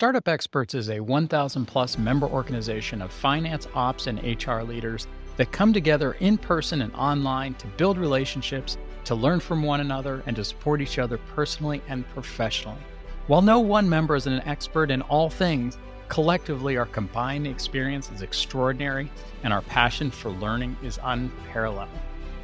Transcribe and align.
Startup 0.00 0.28
Experts 0.28 0.72
is 0.74 0.88
a 0.88 0.98
1,000 0.98 1.66
plus 1.66 1.98
member 1.98 2.26
organization 2.26 3.02
of 3.02 3.12
finance, 3.12 3.68
ops, 3.74 4.06
and 4.06 4.18
HR 4.22 4.62
leaders 4.62 5.06
that 5.36 5.52
come 5.52 5.74
together 5.74 6.12
in 6.20 6.38
person 6.38 6.80
and 6.80 6.94
online 6.94 7.52
to 7.56 7.66
build 7.76 7.98
relationships, 7.98 8.78
to 9.04 9.14
learn 9.14 9.40
from 9.40 9.62
one 9.62 9.80
another, 9.80 10.22
and 10.24 10.34
to 10.36 10.42
support 10.42 10.80
each 10.80 10.98
other 10.98 11.18
personally 11.34 11.82
and 11.86 12.08
professionally. 12.14 12.80
While 13.26 13.42
no 13.42 13.60
one 13.60 13.86
member 13.86 14.16
is 14.16 14.26
an 14.26 14.40
expert 14.46 14.90
in 14.90 15.02
all 15.02 15.28
things, 15.28 15.76
collectively 16.08 16.78
our 16.78 16.86
combined 16.86 17.46
experience 17.46 18.10
is 18.10 18.22
extraordinary 18.22 19.12
and 19.42 19.52
our 19.52 19.60
passion 19.60 20.10
for 20.10 20.30
learning 20.30 20.78
is 20.82 20.98
unparalleled. 21.02 21.90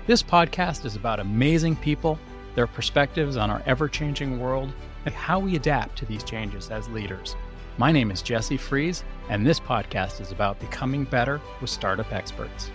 This 0.06 0.22
podcast 0.22 0.84
is 0.84 0.94
about 0.94 1.20
amazing 1.20 1.76
people, 1.76 2.18
their 2.54 2.66
perspectives 2.66 3.38
on 3.38 3.48
our 3.48 3.62
ever 3.64 3.88
changing 3.88 4.40
world, 4.40 4.70
and 5.06 5.14
how 5.14 5.38
we 5.38 5.56
adapt 5.56 5.96
to 5.96 6.04
these 6.04 6.22
changes 6.22 6.70
as 6.70 6.88
leaders. 6.88 7.34
My 7.78 7.92
name 7.92 8.10
is 8.10 8.22
Jesse 8.22 8.56
Fries, 8.56 9.04
and 9.28 9.46
this 9.46 9.60
podcast 9.60 10.22
is 10.22 10.32
about 10.32 10.58
becoming 10.60 11.04
better 11.04 11.42
with 11.60 11.68
startup 11.68 12.10
experts. 12.10 12.70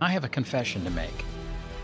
I 0.00 0.08
have 0.08 0.24
a 0.24 0.30
confession 0.30 0.82
to 0.84 0.90
make. 0.90 1.26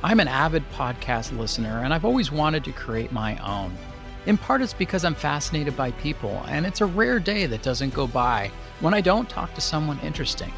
I'm 0.02 0.20
an 0.20 0.28
avid 0.28 0.64
podcast 0.72 1.36
listener, 1.36 1.82
and 1.84 1.92
I've 1.92 2.06
always 2.06 2.32
wanted 2.32 2.64
to 2.64 2.72
create 2.72 3.12
my 3.12 3.36
own. 3.46 3.76
In 4.24 4.38
part, 4.38 4.62
it's 4.62 4.72
because 4.72 5.04
I'm 5.04 5.14
fascinated 5.14 5.76
by 5.76 5.90
people, 5.90 6.42
and 6.48 6.64
it's 6.64 6.80
a 6.80 6.86
rare 6.86 7.18
day 7.18 7.44
that 7.44 7.60
doesn't 7.60 7.92
go 7.92 8.06
by 8.06 8.50
when 8.80 8.94
I 8.94 9.02
don't 9.02 9.28
talk 9.28 9.52
to 9.52 9.60
someone 9.60 10.00
interesting. 10.00 10.52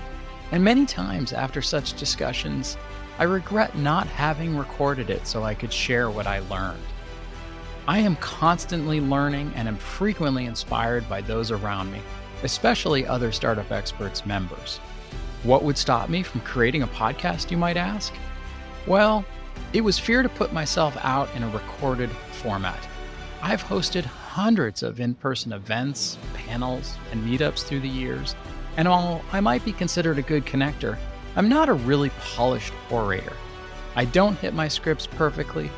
And 0.53 0.63
many 0.63 0.87
times 0.87 1.33
after 1.33 1.61
such 1.63 1.99
discussions, 1.99 2.77
I 3.19 3.25
regret 3.25 3.77
not 3.77 4.07
having 4.07 4.57
recorded 4.57 5.11
it 5.11 5.27
so 5.27 5.43
I 5.43 5.55
could 5.55 5.73
share 5.73 6.11
what 6.11 6.29
I 6.29 6.39
learned. 6.49 6.79
I 7.87 7.99
am 7.99 8.17
constantly 8.17 8.99
learning 9.01 9.53
and 9.55 9.69
am 9.69 9.77
frequently 9.77 10.47
inspired 10.47 11.07
by 11.07 11.21
those 11.21 11.51
around 11.51 11.93
me, 11.93 12.01
especially 12.43 13.07
other 13.07 13.31
Startup 13.31 13.71
Experts 13.71 14.25
members. 14.25 14.79
What 15.43 15.65
would 15.65 15.77
stop 15.77 16.09
me 16.09 16.23
from 16.23 16.41
creating 16.41 16.83
a 16.83 16.87
podcast, 16.87 17.51
you 17.51 17.59
might 17.59 17.77
ask? 17.77 18.15
Well, 18.87 19.23
it 19.75 19.83
was 19.83 19.99
fear 19.99 20.23
to 20.23 20.31
put 20.31 20.51
myself 20.51 20.97
out 21.03 21.29
in 21.37 21.43
a 21.43 21.51
recorded 21.51 22.09
format. 22.33 22.89
I've 23.43 23.63
hosted 23.63 24.07
hundreds 24.07 24.83
of 24.83 24.99
in 24.99 25.15
person 25.15 25.53
events, 25.53 26.17
panels, 26.33 26.97
and 27.13 27.23
meetups 27.23 27.65
through 27.65 27.81
the 27.81 27.89
years, 27.89 28.35
and 28.79 28.89
while 28.89 29.23
I 29.31 29.41
might 29.41 29.63
be 29.63 29.75
considered 29.75 30.19
a 30.19 30.23
good 30.23 30.47
connector, 30.47 30.97
I'm 31.37 31.51
not 31.51 31.69
a 31.69 31.75
really 31.75 32.11
polished 32.21 32.73
orator. 32.91 33.35
I 33.95 34.07
don't 34.07 34.39
hit 34.39 34.55
my 34.55 34.69
scripts 34.69 35.07
perfectly. 35.07 35.71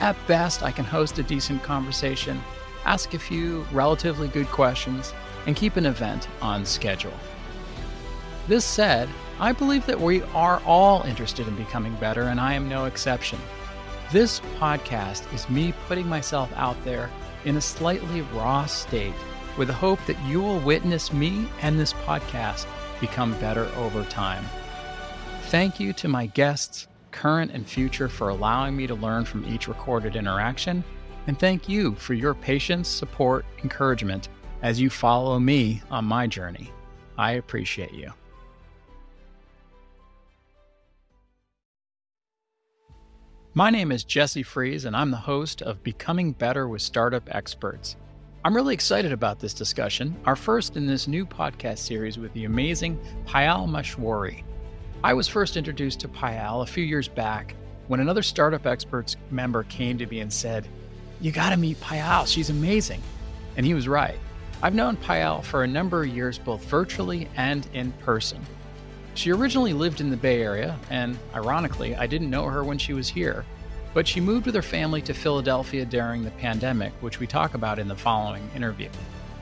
At 0.00 0.16
best, 0.26 0.62
I 0.62 0.72
can 0.72 0.86
host 0.86 1.18
a 1.18 1.22
decent 1.22 1.62
conversation, 1.62 2.40
ask 2.84 3.12
a 3.12 3.18
few 3.18 3.66
relatively 3.70 4.28
good 4.28 4.48
questions, 4.48 5.12
and 5.46 5.54
keep 5.54 5.76
an 5.76 5.86
event 5.86 6.28
on 6.40 6.64
schedule. 6.64 7.12
This 8.48 8.64
said, 8.64 9.08
I 9.38 9.52
believe 9.52 9.86
that 9.86 10.00
we 10.00 10.22
are 10.34 10.62
all 10.66 11.02
interested 11.02 11.46
in 11.46 11.54
becoming 11.54 11.94
better, 11.96 12.22
and 12.22 12.40
I 12.40 12.54
am 12.54 12.68
no 12.68 12.86
exception. 12.86 13.38
This 14.10 14.40
podcast 14.58 15.32
is 15.34 15.48
me 15.48 15.72
putting 15.86 16.08
myself 16.08 16.50
out 16.56 16.82
there 16.84 17.10
in 17.44 17.56
a 17.56 17.60
slightly 17.60 18.22
raw 18.22 18.66
state 18.66 19.14
with 19.56 19.68
the 19.68 19.74
hope 19.74 20.04
that 20.06 20.20
you 20.24 20.40
will 20.40 20.60
witness 20.60 21.12
me 21.12 21.46
and 21.60 21.78
this 21.78 21.92
podcast 21.92 22.66
become 23.00 23.38
better 23.38 23.66
over 23.76 24.04
time. 24.04 24.44
Thank 25.44 25.78
you 25.78 25.92
to 25.94 26.08
my 26.08 26.26
guests, 26.26 26.86
current 27.10 27.50
and 27.52 27.66
future, 27.66 28.08
for 28.08 28.28
allowing 28.28 28.76
me 28.76 28.86
to 28.86 28.94
learn 28.94 29.24
from 29.24 29.44
each 29.46 29.68
recorded 29.68 30.16
interaction. 30.16 30.82
And 31.26 31.38
thank 31.38 31.68
you 31.68 31.94
for 31.94 32.14
your 32.14 32.34
patience, 32.34 32.88
support, 32.88 33.44
encouragement 33.62 34.28
as 34.62 34.80
you 34.80 34.90
follow 34.90 35.38
me 35.38 35.82
on 35.90 36.04
my 36.04 36.26
journey. 36.26 36.70
I 37.18 37.32
appreciate 37.32 37.92
you. 37.92 38.12
My 43.52 43.68
name 43.68 43.90
is 43.90 44.04
Jesse 44.04 44.44
Fries, 44.44 44.84
and 44.84 44.96
I'm 44.96 45.10
the 45.10 45.16
host 45.16 45.60
of 45.60 45.82
Becoming 45.82 46.32
Better 46.32 46.68
with 46.68 46.82
Startup 46.82 47.28
Experts. 47.34 47.96
I'm 48.44 48.54
really 48.54 48.72
excited 48.72 49.12
about 49.12 49.38
this 49.38 49.52
discussion, 49.52 50.16
our 50.24 50.36
first 50.36 50.76
in 50.76 50.86
this 50.86 51.08
new 51.08 51.26
podcast 51.26 51.78
series 51.78 52.16
with 52.16 52.32
the 52.32 52.44
amazing 52.44 52.98
Payal 53.26 53.68
Maheshwari. 53.68 54.44
I 55.02 55.14
was 55.14 55.28
first 55.28 55.56
introduced 55.56 56.00
to 56.00 56.08
Payal 56.08 56.62
a 56.62 56.66
few 56.66 56.84
years 56.84 57.08
back 57.08 57.54
when 57.88 58.00
another 58.00 58.22
Startup 58.22 58.66
Experts 58.66 59.16
member 59.30 59.62
came 59.64 59.96
to 59.96 60.04
me 60.04 60.20
and 60.20 60.30
said, 60.30 60.68
You 61.22 61.32
got 61.32 61.50
to 61.50 61.56
meet 61.56 61.80
Payal, 61.80 62.26
she's 62.26 62.50
amazing. 62.50 63.00
And 63.56 63.64
he 63.64 63.72
was 63.72 63.88
right. 63.88 64.18
I've 64.62 64.74
known 64.74 64.98
Payal 64.98 65.42
for 65.42 65.64
a 65.64 65.66
number 65.66 66.02
of 66.02 66.08
years, 66.08 66.36
both 66.36 66.62
virtually 66.66 67.28
and 67.36 67.66
in 67.72 67.92
person. 67.92 68.42
She 69.14 69.32
originally 69.32 69.72
lived 69.72 70.02
in 70.02 70.10
the 70.10 70.18
Bay 70.18 70.42
Area, 70.42 70.78
and 70.90 71.18
ironically, 71.34 71.96
I 71.96 72.06
didn't 72.06 72.28
know 72.28 72.44
her 72.44 72.62
when 72.62 72.76
she 72.76 72.92
was 72.92 73.08
here, 73.08 73.46
but 73.94 74.06
she 74.06 74.20
moved 74.20 74.44
with 74.44 74.54
her 74.54 74.60
family 74.60 75.00
to 75.02 75.14
Philadelphia 75.14 75.86
during 75.86 76.24
the 76.24 76.30
pandemic, 76.32 76.92
which 77.00 77.20
we 77.20 77.26
talk 77.26 77.54
about 77.54 77.78
in 77.78 77.88
the 77.88 77.96
following 77.96 78.50
interview. 78.54 78.90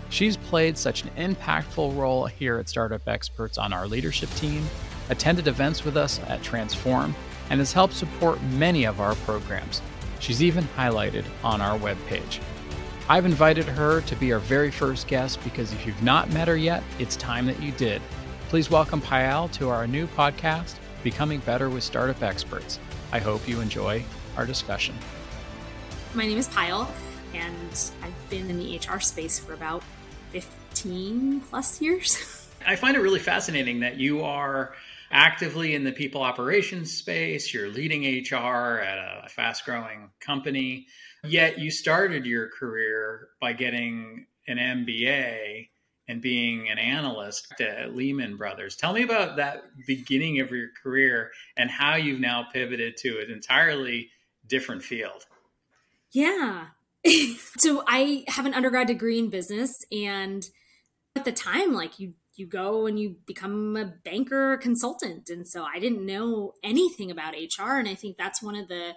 She's 0.09 0.37
played 0.37 0.79
such 0.79 1.03
an 1.03 1.11
impactful 1.35 1.97
role 1.97 2.27
here 2.27 2.59
at 2.59 2.69
Startup 2.69 3.07
Experts 3.09 3.59
on 3.59 3.73
our 3.73 3.89
leadership 3.89 4.31
team 4.37 4.65
attended 5.11 5.47
events 5.49 5.85
with 5.85 5.97
us 5.97 6.21
at 6.29 6.43
Transform, 6.43 7.15
and 7.51 7.61
has 7.61 7.73
helped 7.73 7.95
support 7.95 8.43
many 8.43 8.85
of 8.85 9.01
our 9.01 9.15
programs. 9.17 9.81
She's 10.21 10.43
even 10.43 10.65
highlighted 10.77 11.25
on 11.43 11.61
our 11.61 11.79
webpage. 11.79 12.41
I've 13.09 13.25
invited 13.25 13.65
her 13.65 14.03
to 14.03 14.17
be 14.17 14.33
our 14.33 14.39
very 14.39 14.71
first 14.71 15.09
guest 15.09 15.43
because 15.43 15.73
if 15.73 15.87
you've 15.87 16.03
not 16.03 16.31
met 16.31 16.49
her 16.49 16.57
yet, 16.57 16.83
it's 16.99 17.17
time 17.17 17.47
that 17.47 17.63
you 17.63 17.73
did. 17.73 18.03
Please 18.49 18.71
welcome 18.71 19.01
Payal 19.01 19.51
to 19.53 19.71
our 19.71 19.87
new 19.87 20.07
podcast, 20.09 20.75
Becoming 21.03 21.41
Better 21.41 21.71
with 21.71 21.85
Startup 21.85 22.23
Experts. 22.23 22.79
I 23.13 23.19
hope 23.19 23.49
you 23.49 23.61
enjoy 23.61 24.05
our 24.37 24.45
discussion. 24.45 24.95
My 26.15 26.27
name 26.27 26.39
is 26.39 26.49
Payal, 26.49 26.87
and 27.33 27.91
I've 28.03 28.31
been 28.31 28.51
in 28.51 28.59
the 28.59 28.79
HR 28.79 29.01
space 29.01 29.39
for 29.39 29.55
about 29.55 29.83
15 30.33 31.41
plus 31.43 31.81
years. 31.81 32.49
I 32.67 32.77
find 32.77 32.97
it 32.97 33.01
really 33.01 33.21
fascinating 33.21 33.81
that 33.81 33.97
you 33.97 34.23
are 34.23 34.75
actively 35.11 35.75
in 35.75 35.85
the 35.85 35.93
people 35.93 36.23
operations 36.23 36.93
space, 36.93 37.53
you're 37.53 37.69
leading 37.69 38.03
HR 38.03 38.81
at 38.81 39.25
a 39.25 39.29
fast 39.29 39.65
growing 39.65 40.11
company, 40.21 40.87
yet 41.25 41.59
you 41.59 41.71
started 41.71 42.27
your 42.27 42.49
career 42.49 43.29
by 43.41 43.53
getting 43.53 44.27
an 44.47 44.59
MBA 44.59 45.69
and 46.09 46.23
being 46.23 46.71
an 46.71 46.79
analyst 46.79 47.61
at 47.61 47.95
Lehman 47.95 48.37
Brothers. 48.37 48.77
Tell 48.77 48.95
me 48.95 49.03
about 49.03 49.37
that 49.37 49.65
beginning 49.87 50.41
of 50.41 50.51
your 50.51 50.69
career 50.83 51.31
and 51.57 51.71
how 51.71 51.97
you've 51.97 52.21
now 52.21 52.47
pivoted 52.53 52.97
to 52.99 53.21
an 53.21 53.31
entirely 53.31 54.09
different 54.47 54.83
field. 54.83 55.27
Yeah. 56.13 56.69
so 57.59 57.85
I 57.87 58.25
have 58.29 58.47
an 58.47 58.55
undergrad 58.55 58.87
degree 58.87 59.19
in 59.19 59.29
business 59.29 59.71
and 59.93 60.49
at 61.15 61.25
the 61.25 61.33
time 61.33 61.75
like 61.75 61.99
you 61.99 62.15
you 62.39 62.47
go 62.47 62.87
and 62.87 62.99
you 62.99 63.17
become 63.27 63.77
a 63.77 63.93
banker 64.05 64.57
consultant. 64.59 65.29
And 65.29 65.47
so 65.47 65.65
I 65.65 65.79
didn't 65.79 66.05
know 66.05 66.53
anything 66.63 67.11
about 67.11 67.35
HR. 67.35 67.79
And 67.79 67.89
I 67.89 67.95
think 67.95 68.17
that's 68.17 68.43
one 68.43 68.57
of 68.57 68.69
the 68.69 68.95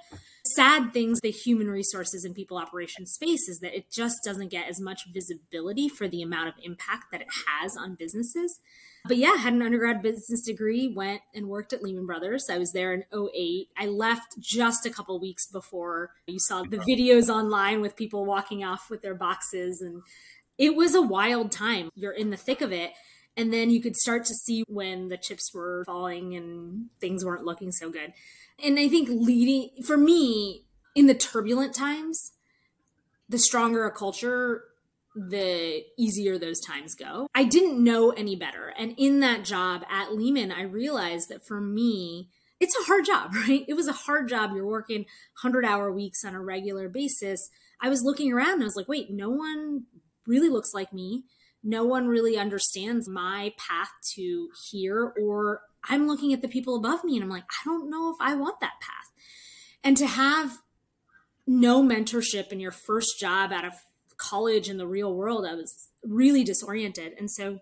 sad 0.55 0.93
things 0.93 1.19
the 1.21 1.31
human 1.31 1.67
resources 1.69 2.25
and 2.25 2.35
people 2.35 2.57
operations 2.57 3.11
space 3.11 3.47
is 3.47 3.59
that 3.59 3.75
it 3.75 3.91
just 3.91 4.23
doesn't 4.23 4.49
get 4.49 4.67
as 4.67 4.79
much 4.79 5.01
visibility 5.13 5.87
for 5.87 6.07
the 6.07 6.21
amount 6.21 6.49
of 6.49 6.55
impact 6.63 7.05
that 7.11 7.21
it 7.21 7.27
has 7.47 7.75
on 7.77 7.95
businesses. 7.95 8.59
But 9.05 9.17
yeah, 9.17 9.35
had 9.35 9.53
an 9.53 9.63
undergrad 9.63 10.03
business 10.03 10.43
degree, 10.45 10.93
went 10.95 11.21
and 11.33 11.47
worked 11.47 11.73
at 11.73 11.81
Lehman 11.81 12.05
Brothers. 12.05 12.47
I 12.51 12.59
was 12.59 12.71
there 12.71 12.93
in 12.93 13.03
08. 13.11 13.67
I 13.75 13.87
left 13.87 14.39
just 14.39 14.85
a 14.85 14.91
couple 14.91 15.19
weeks 15.19 15.47
before 15.47 16.11
you 16.27 16.39
saw 16.39 16.61
the 16.63 16.77
videos 16.77 17.27
online 17.27 17.81
with 17.81 17.95
people 17.95 18.25
walking 18.25 18.63
off 18.63 18.89
with 18.91 19.01
their 19.01 19.15
boxes 19.15 19.81
and 19.81 20.03
it 20.57 20.75
was 20.75 20.93
a 20.93 21.01
wild 21.01 21.51
time. 21.51 21.89
You're 21.95 22.11
in 22.11 22.29
the 22.29 22.37
thick 22.37 22.61
of 22.61 22.71
it. 22.71 22.91
And 23.37 23.53
then 23.53 23.69
you 23.69 23.81
could 23.81 23.95
start 23.95 24.25
to 24.25 24.33
see 24.33 24.63
when 24.67 25.07
the 25.07 25.17
chips 25.17 25.53
were 25.53 25.83
falling 25.85 26.35
and 26.35 26.87
things 26.99 27.23
weren't 27.23 27.45
looking 27.45 27.71
so 27.71 27.89
good. 27.89 28.13
And 28.63 28.77
I 28.77 28.87
think 28.87 29.09
leading, 29.09 29.69
for 29.83 29.97
me, 29.97 30.65
in 30.95 31.07
the 31.07 31.13
turbulent 31.13 31.73
times, 31.73 32.33
the 33.29 33.39
stronger 33.39 33.85
a 33.85 33.91
culture, 33.91 34.65
the 35.15 35.83
easier 35.97 36.37
those 36.37 36.59
times 36.59 36.95
go. 36.95 37.27
I 37.33 37.43
didn't 37.45 37.83
know 37.83 38.11
any 38.11 38.35
better. 38.35 38.73
And 38.77 38.93
in 38.97 39.21
that 39.21 39.45
job 39.45 39.83
at 39.89 40.13
Lehman, 40.13 40.51
I 40.51 40.63
realized 40.63 41.29
that 41.29 41.45
for 41.45 41.61
me, 41.61 42.29
it's 42.59 42.77
a 42.77 42.83
hard 42.83 43.05
job, 43.05 43.33
right? 43.47 43.65
It 43.67 43.73
was 43.75 43.87
a 43.87 43.93
hard 43.93 44.27
job. 44.27 44.51
You're 44.53 44.65
working 44.65 45.05
100 45.41 45.65
hour 45.65 45.91
weeks 45.91 46.23
on 46.25 46.35
a 46.35 46.41
regular 46.41 46.89
basis. 46.89 47.49
I 47.81 47.89
was 47.89 48.03
looking 48.03 48.31
around 48.31 48.55
and 48.55 48.63
I 48.63 48.65
was 48.65 48.75
like, 48.75 48.87
wait, 48.87 49.09
no 49.09 49.29
one 49.29 49.85
really 50.27 50.49
looks 50.49 50.73
like 50.73 50.93
me 50.93 51.23
no 51.63 51.83
one 51.83 52.07
really 52.07 52.37
understands 52.37 53.07
my 53.07 53.53
path 53.57 53.91
to 54.15 54.49
here 54.69 55.13
or 55.21 55.61
i'm 55.89 56.07
looking 56.07 56.33
at 56.33 56.41
the 56.41 56.47
people 56.47 56.75
above 56.75 57.03
me 57.03 57.15
and 57.15 57.23
i'm 57.23 57.29
like 57.29 57.43
i 57.43 57.65
don't 57.65 57.89
know 57.89 58.09
if 58.09 58.17
i 58.19 58.33
want 58.35 58.59
that 58.59 58.79
path 58.81 59.11
and 59.83 59.97
to 59.97 60.07
have 60.07 60.59
no 61.47 61.83
mentorship 61.83 62.51
in 62.51 62.59
your 62.59 62.71
first 62.71 63.19
job 63.19 63.51
out 63.51 63.65
of 63.65 63.73
college 64.17 64.69
in 64.69 64.77
the 64.77 64.87
real 64.87 65.13
world, 65.13 65.45
I 65.45 65.55
was 65.55 65.89
really 66.03 66.43
disoriented. 66.43 67.13
And 67.17 67.29
so 67.29 67.59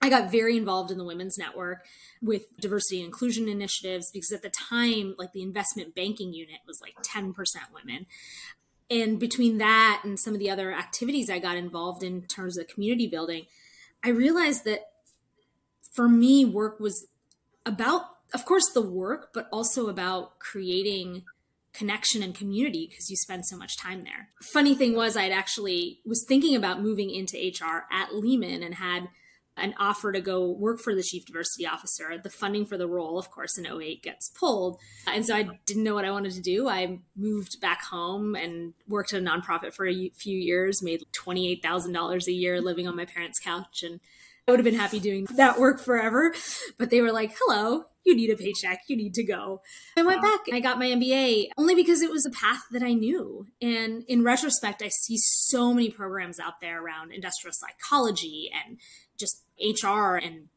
I 0.00 0.10
got 0.10 0.30
very 0.30 0.56
involved 0.56 0.90
in 0.90 0.98
the 0.98 1.04
women's 1.04 1.38
network 1.38 1.84
with 2.22 2.42
diversity 2.60 2.98
and 2.98 3.06
inclusion 3.06 3.48
initiatives 3.48 4.10
because 4.12 4.30
at 4.30 4.42
the 4.42 4.50
time, 4.50 5.14
like 5.18 5.32
the 5.32 5.42
investment 5.42 5.94
banking 5.94 6.32
unit 6.32 6.60
was 6.66 6.80
like 6.80 6.94
10% 7.02 7.34
women. 7.74 8.06
And 8.90 9.18
between 9.18 9.58
that 9.58 10.02
and 10.04 10.18
some 10.18 10.32
of 10.32 10.40
the 10.40 10.50
other 10.50 10.72
activities 10.72 11.28
I 11.28 11.38
got 11.38 11.56
involved 11.56 12.02
in 12.02 12.22
terms 12.22 12.56
of 12.56 12.68
community 12.68 13.06
building, 13.06 13.46
I 14.02 14.08
realized 14.10 14.64
that 14.64 14.88
for 15.92 16.08
me, 16.08 16.44
work 16.44 16.80
was 16.80 17.06
about, 17.66 18.02
of 18.32 18.44
course, 18.44 18.70
the 18.70 18.82
work, 18.82 19.30
but 19.34 19.48
also 19.52 19.88
about 19.88 20.38
creating 20.38 21.24
connection 21.72 22.22
and 22.22 22.34
community 22.34 22.86
because 22.88 23.10
you 23.10 23.16
spend 23.16 23.46
so 23.46 23.56
much 23.56 23.76
time 23.76 24.04
there. 24.04 24.28
Funny 24.40 24.74
thing 24.74 24.94
was, 24.94 25.16
I'd 25.16 25.32
actually 25.32 26.00
was 26.04 26.24
thinking 26.26 26.56
about 26.56 26.82
moving 26.82 27.10
into 27.10 27.36
HR 27.36 27.84
at 27.90 28.14
Lehman 28.14 28.62
and 28.62 28.76
had 28.76 29.08
an 29.60 29.74
offer 29.78 30.12
to 30.12 30.20
go 30.20 30.50
work 30.50 30.80
for 30.80 30.94
the 30.94 31.02
chief 31.02 31.26
diversity 31.26 31.66
officer. 31.66 32.18
The 32.22 32.30
funding 32.30 32.66
for 32.66 32.76
the 32.76 32.88
role, 32.88 33.18
of 33.18 33.30
course, 33.30 33.58
in 33.58 33.66
08 33.66 34.02
gets 34.02 34.30
pulled. 34.30 34.78
And 35.06 35.24
so 35.24 35.34
I 35.34 35.48
didn't 35.66 35.84
know 35.84 35.94
what 35.94 36.04
I 36.04 36.10
wanted 36.10 36.32
to 36.32 36.40
do. 36.40 36.68
I 36.68 37.00
moved 37.16 37.60
back 37.60 37.84
home 37.84 38.34
and 38.34 38.74
worked 38.86 39.12
at 39.12 39.22
a 39.22 39.24
nonprofit 39.24 39.74
for 39.74 39.86
a 39.86 40.10
few 40.16 40.38
years, 40.38 40.82
made 40.82 41.04
$28,000 41.12 42.26
a 42.26 42.32
year 42.32 42.60
living 42.60 42.86
on 42.86 42.96
my 42.96 43.04
parents' 43.04 43.38
couch. 43.38 43.82
And 43.82 44.00
I 44.46 44.50
would 44.50 44.60
have 44.60 44.64
been 44.64 44.74
happy 44.74 44.98
doing 44.98 45.26
that 45.34 45.58
work 45.58 45.80
forever. 45.80 46.34
But 46.78 46.90
they 46.90 47.02
were 47.02 47.12
like, 47.12 47.36
hello, 47.38 47.84
you 48.08 48.16
need 48.16 48.30
a 48.30 48.36
paycheck, 48.36 48.80
you 48.88 48.96
need 48.96 49.12
to 49.14 49.22
go. 49.22 49.60
I 49.96 50.02
went 50.02 50.22
back 50.22 50.48
and 50.48 50.56
I 50.56 50.60
got 50.60 50.78
my 50.78 50.86
MBA 50.86 51.48
only 51.58 51.74
because 51.74 52.00
it 52.00 52.10
was 52.10 52.24
a 52.24 52.30
path 52.30 52.62
that 52.72 52.82
I 52.82 52.94
knew. 52.94 53.46
And 53.60 54.04
in 54.08 54.24
retrospect, 54.24 54.82
I 54.82 54.88
see 54.88 55.18
so 55.18 55.74
many 55.74 55.90
programs 55.90 56.40
out 56.40 56.60
there 56.62 56.82
around 56.82 57.12
industrial 57.12 57.52
psychology 57.52 58.50
and 58.66 58.78
just 59.18 59.42
HR 59.60 60.16
and 60.16 60.48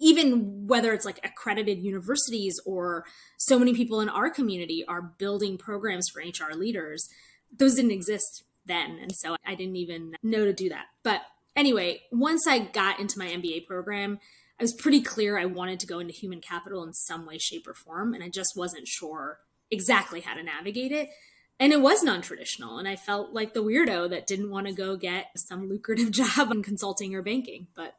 even 0.00 0.66
whether 0.66 0.92
it's 0.92 1.04
like 1.04 1.20
accredited 1.22 1.78
universities 1.78 2.58
or 2.64 3.04
so 3.36 3.58
many 3.58 3.74
people 3.74 4.00
in 4.00 4.08
our 4.08 4.30
community 4.30 4.84
are 4.88 5.02
building 5.02 5.58
programs 5.58 6.08
for 6.08 6.20
HR 6.20 6.54
leaders, 6.54 7.08
those 7.54 7.74
didn't 7.74 7.90
exist 7.90 8.44
then. 8.64 8.98
And 9.00 9.12
so 9.14 9.36
I 9.44 9.54
didn't 9.54 9.76
even 9.76 10.14
know 10.22 10.44
to 10.44 10.52
do 10.52 10.68
that. 10.70 10.86
But 11.02 11.22
anyway, 11.54 12.02
once 12.10 12.46
I 12.46 12.60
got 12.60 12.98
into 12.98 13.18
my 13.18 13.26
MBA 13.26 13.66
program, 13.66 14.18
I 14.58 14.64
was 14.64 14.72
pretty 14.72 15.02
clear 15.02 15.38
I 15.38 15.44
wanted 15.44 15.80
to 15.80 15.86
go 15.86 15.98
into 15.98 16.14
human 16.14 16.40
capital 16.40 16.82
in 16.82 16.92
some 16.92 17.26
way, 17.26 17.38
shape, 17.38 17.66
or 17.68 17.74
form. 17.74 18.14
And 18.14 18.24
I 18.24 18.28
just 18.28 18.56
wasn't 18.56 18.88
sure 18.88 19.40
exactly 19.70 20.20
how 20.20 20.34
to 20.34 20.42
navigate 20.42 20.92
it. 20.92 21.10
And 21.60 21.72
it 21.72 21.80
was 21.80 22.02
non 22.02 22.22
traditional. 22.22 22.78
And 22.78 22.86
I 22.86 22.96
felt 22.96 23.32
like 23.32 23.52
the 23.52 23.62
weirdo 23.62 24.10
that 24.10 24.26
didn't 24.26 24.50
want 24.50 24.66
to 24.66 24.72
go 24.72 24.96
get 24.96 25.26
some 25.36 25.68
lucrative 25.68 26.10
job 26.12 26.50
in 26.50 26.62
consulting 26.62 27.14
or 27.14 27.22
banking. 27.22 27.66
But 27.74 27.96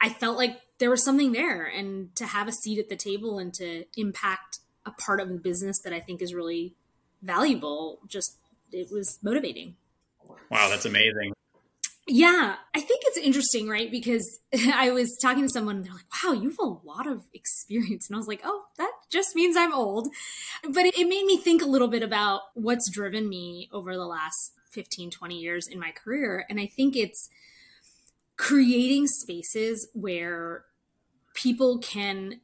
I 0.00 0.08
felt 0.08 0.36
like 0.36 0.60
there 0.78 0.90
was 0.90 1.04
something 1.04 1.32
there. 1.32 1.64
And 1.64 2.14
to 2.16 2.26
have 2.26 2.48
a 2.48 2.52
seat 2.52 2.78
at 2.78 2.88
the 2.88 2.96
table 2.96 3.38
and 3.38 3.54
to 3.54 3.84
impact 3.96 4.58
a 4.84 4.90
part 4.90 5.20
of 5.20 5.28
the 5.28 5.38
business 5.38 5.80
that 5.80 5.92
I 5.92 6.00
think 6.00 6.20
is 6.20 6.34
really 6.34 6.74
valuable, 7.22 8.00
just 8.08 8.38
it 8.72 8.90
was 8.90 9.18
motivating. 9.22 9.76
Wow, 10.50 10.68
that's 10.68 10.86
amazing. 10.86 11.32
Yeah, 12.08 12.56
I 12.74 12.80
think 12.80 13.02
it's 13.04 13.18
interesting, 13.18 13.68
right? 13.68 13.90
Because 13.90 14.40
I 14.74 14.90
was 14.90 15.16
talking 15.22 15.44
to 15.44 15.48
someone 15.48 15.76
and 15.76 15.84
they're 15.84 15.92
like, 15.92 16.24
wow, 16.24 16.32
you 16.32 16.50
have 16.50 16.58
a 16.58 16.86
lot 16.86 17.06
of 17.06 17.24
experience. 17.32 18.08
And 18.08 18.16
I 18.16 18.18
was 18.18 18.26
like, 18.26 18.40
oh, 18.44 18.64
that 18.78 18.92
just 19.10 19.36
means 19.36 19.56
I'm 19.56 19.72
old. 19.72 20.08
But 20.68 20.86
it, 20.86 21.08
made 21.08 21.26
me 21.26 21.36
think 21.36 21.62
a 21.62 21.66
little 21.66 21.88
bit 21.88 22.02
about 22.02 22.42
what's 22.54 22.90
driven 22.90 23.28
me 23.28 23.68
over 23.72 23.94
the 23.94 24.06
last 24.06 24.52
15, 24.72 25.10
20 25.10 25.38
years 25.38 25.68
in 25.68 25.78
my 25.78 25.92
career. 25.92 26.44
And 26.50 26.58
I 26.58 26.66
think 26.66 26.96
it's 26.96 27.28
creating 28.36 29.06
spaces 29.06 29.88
where 29.94 30.64
people 31.34 31.78
can 31.78 32.40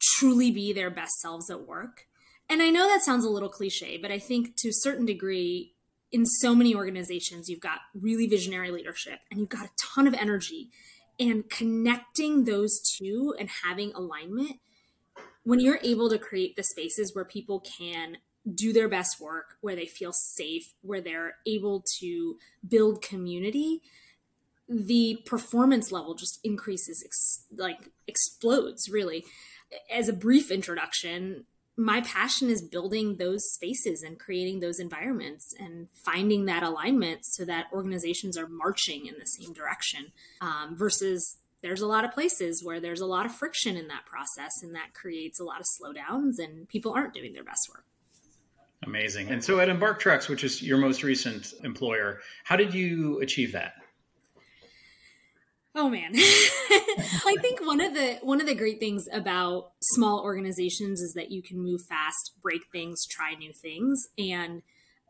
truly 0.00 0.50
be 0.50 0.72
their 0.72 0.90
best 0.90 1.20
selves 1.20 1.50
at 1.50 1.66
work. 1.66 2.06
And 2.48 2.62
I 2.62 2.70
know 2.70 2.86
that 2.88 3.02
sounds 3.02 3.24
a 3.24 3.30
little 3.30 3.48
cliche, 3.48 3.98
but 3.98 4.10
I 4.10 4.18
think 4.18 4.56
to 4.58 4.68
a 4.68 4.72
certain 4.72 5.04
degree, 5.04 5.74
in 6.16 6.24
so 6.24 6.54
many 6.54 6.74
organizations, 6.74 7.50
you've 7.50 7.60
got 7.60 7.80
really 7.92 8.26
visionary 8.26 8.70
leadership 8.70 9.18
and 9.30 9.38
you've 9.38 9.50
got 9.50 9.66
a 9.66 9.70
ton 9.76 10.06
of 10.06 10.14
energy. 10.14 10.70
And 11.20 11.48
connecting 11.50 12.44
those 12.44 12.80
two 12.80 13.34
and 13.38 13.50
having 13.62 13.92
alignment, 13.92 14.60
when 15.44 15.60
you're 15.60 15.78
able 15.82 16.08
to 16.08 16.18
create 16.18 16.56
the 16.56 16.62
spaces 16.62 17.14
where 17.14 17.26
people 17.26 17.60
can 17.60 18.16
do 18.50 18.72
their 18.72 18.88
best 18.88 19.20
work, 19.20 19.58
where 19.60 19.76
they 19.76 19.84
feel 19.84 20.12
safe, 20.14 20.72
where 20.80 21.02
they're 21.02 21.34
able 21.46 21.84
to 21.98 22.38
build 22.66 23.02
community, 23.02 23.82
the 24.66 25.18
performance 25.26 25.92
level 25.92 26.14
just 26.14 26.40
increases, 26.42 27.02
ex- 27.04 27.44
like 27.54 27.90
explodes, 28.06 28.88
really. 28.88 29.22
As 29.92 30.08
a 30.08 30.14
brief 30.14 30.50
introduction, 30.50 31.44
my 31.76 32.00
passion 32.00 32.48
is 32.48 32.62
building 32.62 33.16
those 33.16 33.52
spaces 33.52 34.02
and 34.02 34.18
creating 34.18 34.60
those 34.60 34.80
environments 34.80 35.54
and 35.58 35.88
finding 35.92 36.46
that 36.46 36.62
alignment 36.62 37.24
so 37.24 37.44
that 37.44 37.66
organizations 37.72 38.38
are 38.38 38.48
marching 38.48 39.06
in 39.06 39.14
the 39.18 39.26
same 39.26 39.52
direction 39.52 40.12
um, 40.40 40.74
versus 40.74 41.36
there's 41.62 41.82
a 41.82 41.86
lot 41.86 42.04
of 42.04 42.12
places 42.12 42.64
where 42.64 42.80
there's 42.80 43.00
a 43.00 43.06
lot 43.06 43.26
of 43.26 43.34
friction 43.34 43.76
in 43.76 43.88
that 43.88 44.06
process 44.06 44.62
and 44.62 44.74
that 44.74 44.94
creates 44.94 45.38
a 45.38 45.44
lot 45.44 45.60
of 45.60 45.66
slowdowns 45.66 46.38
and 46.38 46.68
people 46.68 46.92
aren't 46.92 47.12
doing 47.12 47.34
their 47.34 47.44
best 47.44 47.68
work. 47.68 47.84
Amazing. 48.84 49.28
And 49.28 49.42
so 49.42 49.58
at 49.60 49.68
embark 49.68 49.98
trucks 49.98 50.28
which 50.28 50.44
is 50.44 50.62
your 50.62 50.78
most 50.78 51.02
recent 51.02 51.52
employer 51.62 52.20
how 52.44 52.56
did 52.56 52.72
you 52.72 53.20
achieve 53.20 53.52
that 53.52 53.74
Oh 55.76 55.90
man. 55.90 56.12
I 56.16 57.36
think 57.42 57.60
one 57.64 57.82
of 57.82 57.92
the 57.92 58.14
one 58.22 58.40
of 58.40 58.46
the 58.46 58.54
great 58.54 58.80
things 58.80 59.06
about 59.12 59.72
small 59.82 60.20
organizations 60.22 61.02
is 61.02 61.12
that 61.12 61.30
you 61.30 61.42
can 61.42 61.60
move 61.60 61.82
fast, 61.82 62.32
break 62.42 62.62
things, 62.72 63.04
try 63.06 63.34
new 63.34 63.52
things 63.52 64.08
and 64.18 64.62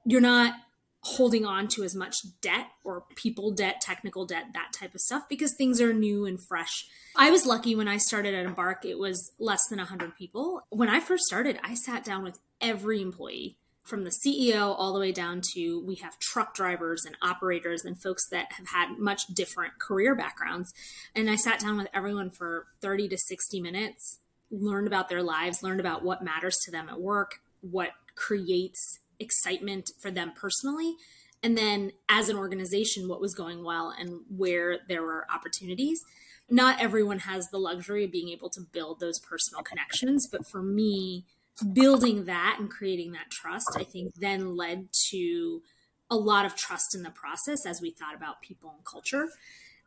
you're 0.05 0.21
not 0.21 0.55
holding 1.03 1.47
on 1.47 1.69
to 1.69 1.85
as 1.85 1.95
much 1.95 2.17
debt 2.41 2.67
or 2.83 3.05
people 3.15 3.53
debt, 3.53 3.81
technical 3.81 4.27
debt, 4.27 4.47
that 4.55 4.73
type 4.73 4.93
of 4.93 5.01
stuff 5.01 5.23
because 5.29 5.55
things 5.55 5.81
are 5.81 5.93
new 5.93 6.27
and 6.27 6.41
fresh. 6.43 6.89
I 7.15 7.31
was 7.31 7.47
lucky 7.47 7.77
when 7.77 7.87
I 7.87 7.97
started 7.99 8.35
at 8.35 8.45
Embark, 8.45 8.85
it 8.85 8.99
was 8.99 9.33
less 9.39 9.69
than 9.69 9.79
100 9.79 10.17
people. 10.17 10.63
When 10.71 10.89
I 10.89 10.99
first 10.99 11.23
started, 11.25 11.61
I 11.63 11.75
sat 11.75 12.03
down 12.03 12.25
with 12.25 12.41
every 12.61 13.01
employee 13.01 13.59
from 13.87 14.05
the 14.05 14.11
CEO 14.11 14.75
all 14.77 14.93
the 14.93 15.01
way 15.01 15.13
down 15.13 15.41
to 15.55 15.81
we 15.81 15.97
have 15.97 16.19
truck 16.19 16.55
drivers 16.55 17.05
and 17.05 17.17
operators 17.23 17.85
and 17.85 18.01
folks 18.01 18.29
that 18.29 18.53
have 18.53 18.69
had 18.69 18.99
much 18.99 19.27
different 19.29 19.79
career 19.79 20.15
backgrounds. 20.15 20.75
And 21.15 21.31
I 21.31 21.37
sat 21.37 21.61
down 21.61 21.77
with 21.77 21.89
everyone 21.95 22.31
for 22.31 22.67
30 22.81 23.09
to 23.09 23.19
60 23.19 23.61
minutes, 23.61 24.19
learned 24.51 24.87
about 24.87 25.09
their 25.09 25.23
lives, 25.23 25.63
learned 25.63 25.81
about 25.81 26.05
what 26.05 26.23
matters 26.23 26.59
to 26.65 26.71
them 26.71 26.89
at 26.89 27.01
work, 27.01 27.41
what 27.61 27.91
creates 28.15 28.99
excitement 29.19 29.91
for 29.99 30.11
them 30.11 30.33
personally. 30.35 30.97
And 31.43 31.57
then 31.57 31.93
as 32.09 32.29
an 32.29 32.37
organization, 32.37 33.09
what 33.09 33.21
was 33.21 33.35
going 33.35 33.65
well 33.65 33.95
and 33.97 34.21
where 34.29 34.79
there 34.89 35.03
were 35.03 35.27
opportunities. 35.33 36.03
Not 36.49 36.81
everyone 36.81 37.21
has 37.21 37.49
the 37.49 37.59
luxury 37.59 38.05
of 38.05 38.13
being 38.13 38.29
able 38.29 38.51
to 38.51 38.61
build 38.61 39.01
those 39.01 39.19
personal 39.19 39.63
connections, 39.63 40.29
but 40.31 40.47
for 40.47 40.63
me, 40.63 41.25
building 41.65 42.25
that 42.27 42.57
and 42.59 42.71
creating 42.71 43.13
that 43.13 43.31
trust, 43.31 43.71
I 43.77 43.85
think 43.85 44.15
then 44.15 44.57
led 44.57 44.89
to 45.11 45.63
a 46.11 46.17
lot 46.17 46.45
of 46.47 46.55
trust 46.55 46.95
in 46.95 47.03
the 47.03 47.11
process 47.11 47.67
as 47.67 47.81
we 47.81 47.91
thought 47.91 48.15
about 48.15 48.43
people 48.43 48.73
and 48.77 48.85
culture. 48.85 49.29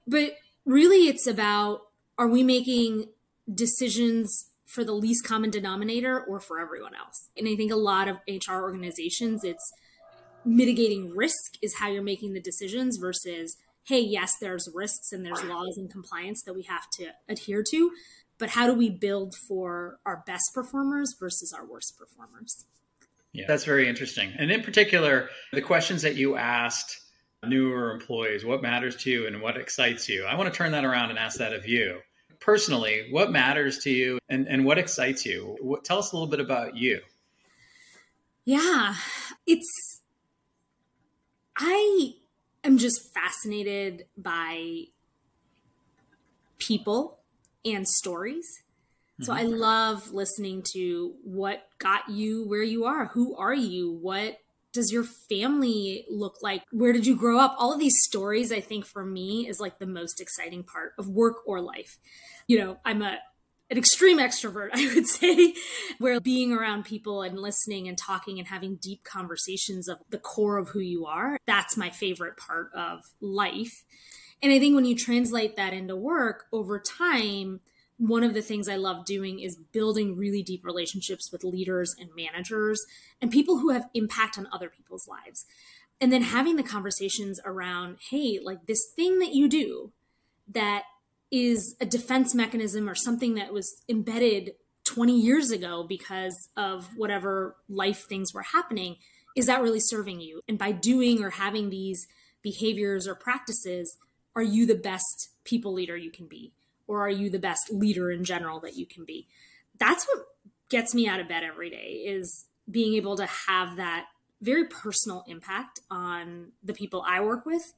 But 0.07 0.37
really, 0.65 1.07
it's 1.07 1.27
about 1.27 1.81
are 2.17 2.27
we 2.27 2.43
making 2.43 3.09
decisions 3.53 4.49
for 4.65 4.83
the 4.83 4.91
least 4.93 5.25
common 5.25 5.49
denominator 5.49 6.19
or 6.19 6.39
for 6.39 6.59
everyone 6.59 6.93
else? 6.95 7.29
And 7.37 7.47
I 7.47 7.55
think 7.55 7.71
a 7.71 7.77
lot 7.77 8.07
of 8.07 8.17
HR 8.27 8.61
organizations, 8.61 9.43
it's 9.43 9.71
mitigating 10.45 11.15
risk 11.15 11.57
is 11.61 11.75
how 11.75 11.89
you're 11.89 12.03
making 12.03 12.33
the 12.33 12.41
decisions 12.41 12.97
versus, 12.97 13.57
hey, 13.83 13.99
yes, 13.99 14.35
there's 14.39 14.69
risks 14.73 15.11
and 15.11 15.25
there's 15.25 15.43
laws 15.43 15.77
and 15.77 15.89
compliance 15.89 16.43
that 16.43 16.53
we 16.53 16.63
have 16.63 16.89
to 16.91 17.11
adhere 17.27 17.63
to 17.69 17.91
but 18.39 18.49
how 18.49 18.65
do 18.65 18.73
we 18.73 18.89
build 18.89 19.35
for 19.35 19.99
our 20.05 20.23
best 20.25 20.53
performers 20.53 21.13
versus 21.19 21.53
our 21.53 21.65
worst 21.65 21.97
performers? 21.99 22.65
Yeah, 23.33 23.45
that's 23.47 23.65
very 23.65 23.87
interesting. 23.87 24.33
And 24.39 24.49
in 24.49 24.63
particular, 24.63 25.29
the 25.53 25.61
questions 25.61 26.01
that 26.01 26.15
you 26.15 26.35
asked 26.35 26.99
newer 27.45 27.91
employees, 27.91 28.43
what 28.43 28.61
matters 28.61 28.95
to 28.95 29.11
you 29.11 29.27
and 29.27 29.41
what 29.41 29.57
excites 29.57 30.09
you? 30.09 30.25
I 30.25 30.35
want 30.35 30.51
to 30.51 30.57
turn 30.57 30.71
that 30.71 30.83
around 30.83 31.09
and 31.09 31.19
ask 31.19 31.37
that 31.37 31.53
of 31.53 31.67
you. 31.67 31.99
Personally, 32.39 33.07
what 33.11 33.31
matters 33.31 33.79
to 33.79 33.91
you 33.91 34.17
and, 34.29 34.47
and 34.47 34.65
what 34.65 34.77
excites 34.77 35.25
you? 35.25 35.57
What, 35.61 35.83
tell 35.83 35.99
us 35.99 36.11
a 36.11 36.15
little 36.15 36.29
bit 36.29 36.39
about 36.39 36.75
you. 36.75 37.01
Yeah, 38.45 38.95
it's, 39.45 40.01
I 41.55 42.13
am 42.63 42.77
just 42.77 43.13
fascinated 43.13 44.05
by 44.17 44.85
people 46.57 47.18
and 47.65 47.87
stories. 47.87 48.61
So 49.21 49.33
I 49.33 49.43
mm-hmm. 49.43 49.55
love 49.55 50.13
listening 50.13 50.63
to 50.73 51.13
what 51.23 51.67
got 51.77 52.09
you 52.09 52.47
where 52.47 52.63
you 52.63 52.85
are. 52.85 53.07
Who 53.07 53.35
are 53.35 53.53
you? 53.53 53.91
What 53.91 54.37
does 54.71 54.93
your 54.93 55.03
family 55.03 56.05
look 56.09 56.37
like? 56.41 56.63
Where 56.71 56.93
did 56.93 57.05
you 57.05 57.17
grow 57.17 57.37
up? 57.39 57.55
All 57.57 57.73
of 57.73 57.79
these 57.79 58.01
stories, 58.01 58.51
I 58.51 58.61
think 58.61 58.85
for 58.85 59.03
me, 59.03 59.47
is 59.47 59.59
like 59.59 59.79
the 59.79 59.87
most 59.87 60.21
exciting 60.21 60.63
part 60.63 60.93
of 60.97 61.09
work 61.09 61.37
or 61.45 61.59
life. 61.59 61.97
You 62.47 62.59
know, 62.59 62.77
I'm 62.85 63.01
a 63.01 63.17
an 63.71 63.77
extreme 63.77 64.17
extrovert, 64.17 64.69
I 64.73 64.93
would 64.93 65.07
say, 65.07 65.53
where 65.99 66.19
being 66.19 66.53
around 66.53 66.85
people 66.85 67.21
and 67.21 67.37
listening 67.37 67.87
and 67.87 67.97
talking 67.97 68.39
and 68.39 68.47
having 68.47 68.75
deep 68.81 69.03
conversations 69.03 69.87
of 69.87 69.99
the 70.09 70.17
core 70.17 70.57
of 70.57 70.69
who 70.69 70.79
you 70.79 71.05
are, 71.05 71.37
that's 71.45 71.77
my 71.77 71.89
favorite 71.89 72.37
part 72.37 72.71
of 72.73 73.01
life. 73.21 73.83
And 74.41 74.51
I 74.51 74.59
think 74.59 74.75
when 74.75 74.85
you 74.85 74.95
translate 74.95 75.55
that 75.55 75.73
into 75.73 75.95
work 75.95 76.45
over 76.51 76.79
time, 76.79 77.59
one 77.97 78.23
of 78.23 78.33
the 78.33 78.41
things 78.41 78.69
I 78.69 78.77
love 78.77 79.05
doing 79.05 79.39
is 79.39 79.57
building 79.57 80.15
really 80.15 80.41
deep 80.41 80.63
relationships 80.63 81.31
with 81.31 81.43
leaders 81.43 81.93
and 81.99 82.09
managers 82.15 82.81
and 83.21 83.29
people 83.29 83.59
who 83.59 83.71
have 83.71 83.89
impact 83.93 84.37
on 84.37 84.47
other 84.53 84.69
people's 84.69 85.07
lives. 85.07 85.45
And 85.99 86.13
then 86.13 86.21
having 86.21 86.55
the 86.55 86.63
conversations 86.63 87.41
around, 87.43 87.97
hey, 88.09 88.39
like 88.41 88.65
this 88.67 88.85
thing 88.95 89.19
that 89.19 89.33
you 89.33 89.49
do 89.49 89.91
that 90.47 90.83
is 91.29 91.75
a 91.81 91.85
defense 91.85 92.33
mechanism 92.33 92.89
or 92.89 92.95
something 92.95 93.35
that 93.35 93.53
was 93.53 93.83
embedded 93.89 94.53
20 94.85 95.19
years 95.19 95.51
ago 95.51 95.85
because 95.87 96.49
of 96.55 96.97
whatever 96.97 97.57
life 97.67 98.05
things 98.07 98.33
were 98.33 98.41
happening 98.41 98.95
is 99.35 99.45
that 99.45 99.61
really 99.61 99.79
serving 99.79 100.19
you 100.19 100.41
and 100.47 100.57
by 100.57 100.71
doing 100.71 101.23
or 101.23 101.29
having 101.31 101.69
these 101.69 102.07
behaviors 102.41 103.07
or 103.07 103.13
practices 103.13 103.97
are 104.35 104.43
you 104.43 104.65
the 104.65 104.75
best 104.75 105.29
people 105.43 105.73
leader 105.73 105.97
you 105.97 106.11
can 106.11 106.27
be 106.27 106.53
or 106.87 107.01
are 107.01 107.09
you 107.09 107.29
the 107.29 107.39
best 107.39 107.71
leader 107.71 108.11
in 108.11 108.23
general 108.23 108.59
that 108.59 108.75
you 108.75 108.85
can 108.85 109.05
be 109.05 109.27
that's 109.77 110.05
what 110.07 110.25
gets 110.69 110.93
me 110.93 111.07
out 111.07 111.19
of 111.19 111.27
bed 111.27 111.43
every 111.43 111.69
day 111.69 112.03
is 112.05 112.45
being 112.69 112.93
able 112.93 113.15
to 113.17 113.25
have 113.47 113.77
that 113.77 114.05
very 114.41 114.65
personal 114.65 115.23
impact 115.27 115.79
on 115.89 116.51
the 116.63 116.73
people 116.73 117.03
i 117.07 117.19
work 117.19 117.45
with 117.45 117.73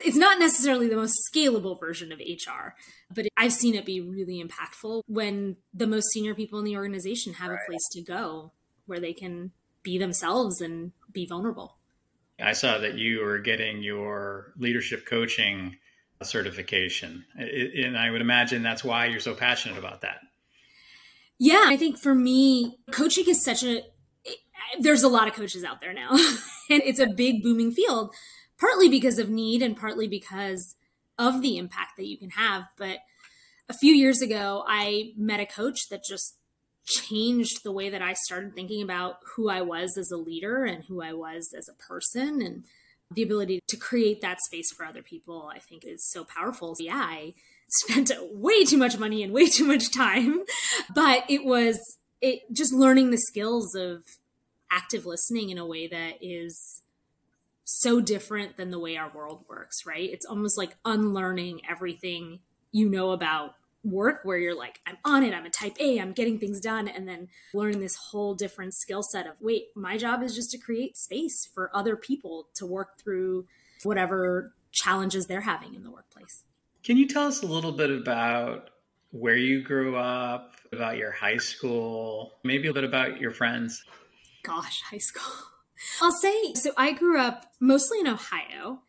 it's 0.00 0.16
not 0.16 0.38
necessarily 0.38 0.88
the 0.88 0.96
most 0.96 1.18
scalable 1.32 1.78
version 1.78 2.12
of 2.12 2.18
HR, 2.18 2.74
but 3.14 3.26
I've 3.36 3.52
seen 3.52 3.74
it 3.74 3.86
be 3.86 4.00
really 4.00 4.42
impactful 4.42 5.02
when 5.06 5.56
the 5.72 5.86
most 5.86 6.10
senior 6.10 6.34
people 6.34 6.58
in 6.58 6.64
the 6.64 6.76
organization 6.76 7.34
have 7.34 7.50
right. 7.50 7.60
a 7.62 7.70
place 7.70 7.86
to 7.92 8.02
go 8.02 8.52
where 8.86 9.00
they 9.00 9.12
can 9.12 9.52
be 9.82 9.98
themselves 9.98 10.60
and 10.60 10.92
be 11.12 11.26
vulnerable. 11.26 11.76
I 12.40 12.52
saw 12.52 12.78
that 12.78 12.98
you 12.98 13.20
were 13.20 13.38
getting 13.38 13.82
your 13.82 14.52
leadership 14.58 15.06
coaching 15.06 15.76
certification. 16.22 17.24
And 17.36 17.96
I 17.96 18.10
would 18.10 18.20
imagine 18.20 18.62
that's 18.62 18.84
why 18.84 19.06
you're 19.06 19.20
so 19.20 19.34
passionate 19.34 19.78
about 19.78 20.02
that. 20.02 20.18
Yeah, 21.38 21.64
I 21.66 21.76
think 21.76 21.98
for 21.98 22.14
me, 22.14 22.78
coaching 22.90 23.24
is 23.28 23.44
such 23.44 23.64
a 23.64 23.82
there's 24.80 25.02
a 25.02 25.08
lot 25.08 25.28
of 25.28 25.34
coaches 25.34 25.62
out 25.62 25.80
there 25.80 25.92
now 25.92 26.10
and 26.70 26.82
it's 26.84 26.98
a 26.98 27.06
big 27.06 27.42
booming 27.42 27.70
field 27.70 28.12
partly 28.58 28.88
because 28.88 29.18
of 29.18 29.28
need 29.28 29.62
and 29.62 29.76
partly 29.76 30.08
because 30.08 30.76
of 31.18 31.42
the 31.42 31.58
impact 31.58 31.96
that 31.96 32.06
you 32.06 32.18
can 32.18 32.30
have. 32.30 32.64
But 32.76 32.98
a 33.68 33.74
few 33.74 33.94
years 33.94 34.20
ago, 34.20 34.64
I 34.66 35.12
met 35.16 35.40
a 35.40 35.46
coach 35.46 35.88
that 35.90 36.04
just 36.04 36.36
changed 36.86 37.62
the 37.62 37.72
way 37.72 37.88
that 37.88 38.02
I 38.02 38.12
started 38.12 38.54
thinking 38.54 38.82
about 38.82 39.16
who 39.34 39.48
I 39.48 39.62
was 39.62 39.96
as 39.96 40.10
a 40.10 40.16
leader 40.16 40.64
and 40.64 40.84
who 40.84 41.02
I 41.02 41.12
was 41.12 41.54
as 41.56 41.68
a 41.68 41.82
person 41.82 42.42
and 42.42 42.64
the 43.14 43.22
ability 43.22 43.60
to 43.68 43.76
create 43.76 44.20
that 44.20 44.38
space 44.40 44.72
for 44.72 44.84
other 44.84 45.02
people 45.02 45.50
I 45.54 45.58
think 45.58 45.84
is 45.84 46.08
so 46.10 46.24
powerful. 46.24 46.76
Yeah, 46.78 46.96
I 46.96 47.34
spent 47.68 48.10
way 48.32 48.64
too 48.64 48.78
much 48.78 48.98
money 48.98 49.22
and 49.22 49.32
way 49.32 49.46
too 49.46 49.64
much 49.64 49.92
time, 49.92 50.42
but 50.94 51.24
it 51.28 51.44
was 51.44 51.78
it 52.20 52.40
just 52.52 52.72
learning 52.72 53.10
the 53.10 53.18
skills 53.18 53.74
of 53.74 54.02
active 54.70 55.06
listening 55.06 55.50
in 55.50 55.58
a 55.58 55.66
way 55.66 55.86
that 55.86 56.14
is 56.20 56.82
so 57.64 58.00
different 58.00 58.56
than 58.56 58.70
the 58.70 58.78
way 58.78 58.96
our 58.96 59.10
world 59.14 59.44
works, 59.48 59.86
right? 59.86 60.10
It's 60.10 60.26
almost 60.26 60.58
like 60.58 60.76
unlearning 60.84 61.62
everything 61.68 62.40
you 62.72 62.88
know 62.88 63.10
about 63.12 63.54
work 63.84 64.20
where 64.24 64.38
you're 64.38 64.56
like, 64.56 64.80
I'm 64.86 64.96
on 65.04 65.22
it, 65.22 65.34
I'm 65.34 65.46
a 65.46 65.50
type 65.50 65.76
A, 65.80 65.98
I'm 65.98 66.12
getting 66.12 66.38
things 66.38 66.60
done, 66.60 66.88
and 66.88 67.08
then 67.08 67.28
learn 67.52 67.80
this 67.80 67.96
whole 67.96 68.34
different 68.34 68.74
skill 68.74 69.02
set 69.02 69.26
of, 69.26 69.34
wait, 69.40 69.68
my 69.74 69.96
job 69.96 70.22
is 70.22 70.34
just 70.34 70.50
to 70.52 70.58
create 70.58 70.96
space 70.96 71.46
for 71.46 71.70
other 71.74 71.96
people 71.96 72.48
to 72.54 72.66
work 72.66 72.98
through 72.98 73.46
whatever 73.82 74.54
challenges 74.72 75.26
they're 75.26 75.42
having 75.42 75.74
in 75.74 75.84
the 75.84 75.90
workplace. 75.90 76.44
Can 76.82 76.96
you 76.96 77.06
tell 77.06 77.26
us 77.26 77.42
a 77.42 77.46
little 77.46 77.72
bit 77.72 77.90
about 77.90 78.70
where 79.10 79.36
you 79.36 79.62
grew 79.62 79.96
up, 79.96 80.56
about 80.72 80.96
your 80.96 81.12
high 81.12 81.36
school, 81.36 82.32
maybe 82.42 82.68
a 82.68 82.72
bit 82.72 82.84
about 82.84 83.20
your 83.20 83.30
friends? 83.30 83.84
Gosh, 84.42 84.82
high 84.82 84.98
school. 84.98 85.32
I'll 86.02 86.12
say 86.12 86.54
so. 86.54 86.72
I 86.76 86.92
grew 86.92 87.18
up 87.18 87.46
mostly 87.60 88.00
in 88.00 88.08
Ohio, 88.08 88.80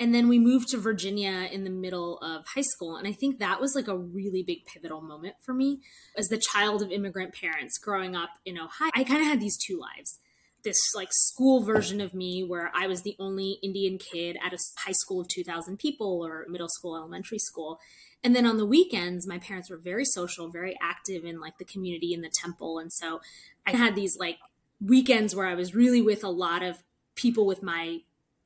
and 0.00 0.14
then 0.14 0.28
we 0.28 0.38
moved 0.38 0.68
to 0.68 0.78
Virginia 0.78 1.48
in 1.50 1.64
the 1.64 1.70
middle 1.70 2.18
of 2.18 2.46
high 2.54 2.62
school. 2.62 2.96
And 2.96 3.08
I 3.08 3.12
think 3.12 3.38
that 3.38 3.60
was 3.60 3.74
like 3.74 3.88
a 3.88 3.96
really 3.96 4.42
big 4.42 4.64
pivotal 4.64 5.00
moment 5.00 5.36
for 5.40 5.52
me 5.52 5.80
as 6.16 6.28
the 6.28 6.38
child 6.38 6.82
of 6.82 6.90
immigrant 6.90 7.34
parents 7.34 7.78
growing 7.78 8.14
up 8.14 8.30
in 8.44 8.58
Ohio. 8.58 8.90
I 8.94 9.04
kind 9.04 9.20
of 9.20 9.26
had 9.26 9.40
these 9.40 9.58
two 9.58 9.78
lives 9.78 10.18
this 10.64 10.94
like 10.94 11.08
school 11.12 11.62
version 11.62 12.00
of 12.00 12.14
me 12.14 12.44
where 12.44 12.70
I 12.74 12.86
was 12.86 13.02
the 13.02 13.16
only 13.18 13.58
Indian 13.62 13.98
kid 13.98 14.36
at 14.44 14.52
a 14.52 14.58
high 14.78 14.92
school 14.92 15.20
of 15.20 15.28
2000 15.28 15.78
people 15.78 16.22
or 16.24 16.46
middle 16.48 16.68
school, 16.68 16.96
elementary 16.96 17.38
school. 17.38 17.78
And 18.24 18.34
then 18.34 18.46
on 18.46 18.56
the 18.56 18.66
weekends, 18.66 19.26
my 19.26 19.38
parents 19.38 19.70
were 19.70 19.76
very 19.76 20.04
social, 20.04 20.48
very 20.48 20.76
active 20.82 21.24
in 21.24 21.40
like 21.40 21.58
the 21.58 21.64
community 21.64 22.12
in 22.12 22.22
the 22.22 22.30
temple. 22.30 22.78
And 22.78 22.92
so 22.92 23.20
I 23.66 23.76
had 23.76 23.94
these 23.94 24.16
like 24.18 24.38
weekends 24.80 25.34
where 25.34 25.46
I 25.46 25.54
was 25.54 25.74
really 25.74 26.02
with 26.02 26.24
a 26.24 26.28
lot 26.28 26.62
of 26.62 26.82
people 27.14 27.46
with 27.46 27.62
my 27.62 28.00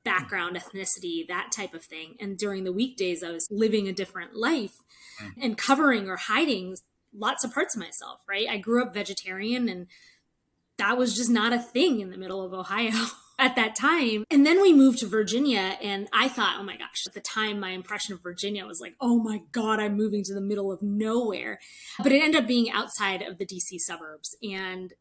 background, 0.04 0.56
ethnicity, 0.56 1.26
that 1.28 1.52
type 1.52 1.74
of 1.74 1.84
thing. 1.84 2.16
And 2.20 2.36
during 2.36 2.64
the 2.64 2.72
weekdays, 2.72 3.22
I 3.22 3.30
was 3.30 3.46
living 3.50 3.88
a 3.88 3.92
different 3.92 4.34
life 4.34 4.76
mm-hmm. 5.22 5.40
and 5.40 5.58
covering 5.58 6.08
or 6.08 6.16
hiding 6.16 6.76
lots 7.14 7.44
of 7.44 7.52
parts 7.52 7.76
of 7.76 7.80
myself, 7.80 8.20
right? 8.28 8.48
I 8.48 8.58
grew 8.58 8.82
up 8.82 8.94
vegetarian 8.94 9.68
and 9.68 9.86
that 10.78 10.96
was 10.96 11.14
just 11.16 11.30
not 11.30 11.52
a 11.52 11.58
thing 11.58 12.00
in 12.00 12.10
the 12.10 12.16
middle 12.16 12.42
of 12.42 12.52
Ohio 12.52 13.06
at 13.38 13.54
that 13.56 13.76
time. 13.76 14.24
And 14.30 14.46
then 14.46 14.60
we 14.60 14.72
moved 14.72 14.98
to 15.00 15.06
Virginia 15.06 15.76
and 15.82 16.08
I 16.12 16.28
thought, 16.28 16.56
oh 16.58 16.62
my 16.62 16.76
gosh, 16.76 17.04
at 17.06 17.12
the 17.12 17.20
time 17.20 17.60
my 17.60 17.70
impression 17.70 18.14
of 18.14 18.22
Virginia 18.22 18.66
was 18.66 18.80
like, 18.80 18.94
oh 19.00 19.18
my 19.18 19.42
God, 19.52 19.80
I'm 19.80 19.96
moving 19.96 20.24
to 20.24 20.34
the 20.34 20.40
middle 20.40 20.72
of 20.72 20.82
nowhere. 20.82 21.60
But 22.02 22.12
it 22.12 22.22
ended 22.22 22.42
up 22.42 22.48
being 22.48 22.70
outside 22.70 23.22
of 23.22 23.38
the 23.38 23.46
DC 23.46 23.78
suburbs. 23.78 24.36
And 24.42 24.94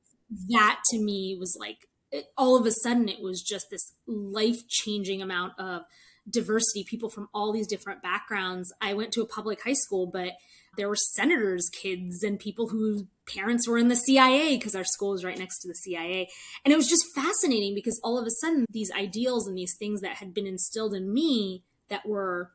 that 0.49 0.81
to 0.89 0.99
me 0.99 1.37
was 1.39 1.57
like 1.59 1.87
it, 2.11 2.25
all 2.37 2.57
of 2.57 2.65
a 2.65 2.71
sudden 2.71 3.09
it 3.09 3.21
was 3.21 3.41
just 3.41 3.69
this 3.69 3.93
life 4.05 4.67
changing 4.67 5.21
amount 5.21 5.53
of 5.59 5.83
diversity 6.29 6.83
people 6.83 7.09
from 7.09 7.29
all 7.33 7.51
these 7.51 7.67
different 7.67 8.01
backgrounds. 8.01 8.71
I 8.79 8.93
went 8.93 9.11
to 9.13 9.21
a 9.21 9.27
public 9.27 9.63
high 9.63 9.73
school 9.73 10.07
but 10.07 10.33
there 10.77 10.87
were 10.87 10.95
senators 10.95 11.69
kids 11.69 12.23
and 12.23 12.39
people 12.39 12.69
whose 12.69 13.03
parents 13.27 13.67
were 13.67 13.77
in 13.77 13.87
the 13.87 13.95
cia 13.95 14.55
because 14.55 14.75
our 14.75 14.83
school 14.83 15.11
was 15.11 15.25
right 15.25 15.37
next 15.37 15.59
to 15.59 15.67
the 15.67 15.75
cia 15.75 16.29
and 16.63 16.73
it 16.73 16.77
was 16.77 16.87
just 16.87 17.05
fascinating 17.15 17.75
because 17.75 17.99
all 18.03 18.17
of 18.17 18.25
a 18.25 18.31
sudden 18.31 18.65
these 18.69 18.91
ideals 18.91 19.47
and 19.47 19.57
these 19.57 19.75
things 19.77 20.01
that 20.01 20.17
had 20.17 20.33
been 20.33 20.47
instilled 20.47 20.93
in 20.93 21.13
me 21.13 21.63
that 21.89 22.05
were 22.05 22.51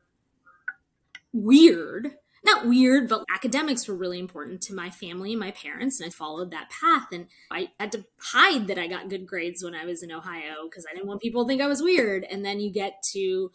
weird 1.33 2.15
not 2.47 2.65
weird, 2.67 3.07
but 3.07 3.23
academics 3.33 3.87
were 3.87 3.95
really 3.95 4.19
important 4.19 4.61
to 4.63 4.73
my 4.73 4.89
family 4.89 5.33
and 5.33 5.39
my 5.39 5.51
parents, 5.51 5.99
and 5.99 6.07
I 6.07 6.11
followed 6.11 6.51
that 6.51 6.69
path. 6.69 7.07
And 7.11 7.27
I 7.51 7.69
had 7.79 7.91
to 7.91 8.05
hide 8.19 8.67
that 8.67 8.79
I 8.79 8.87
got 8.87 9.09
good 9.09 9.27
grades 9.27 9.63
when 9.63 9.75
I 9.75 9.85
was 9.85 10.01
in 10.01 10.11
Ohio 10.11 10.65
because 10.69 10.85
I 10.89 10.93
didn't 10.93 11.07
want 11.07 11.21
people 11.21 11.43
to 11.43 11.47
think 11.47 11.61
I 11.61 11.67
was 11.67 11.81
weird. 11.81 12.23
And 12.23 12.43
then 12.43 12.59
you 12.59 12.71
get 12.71 13.03
to 13.13 13.51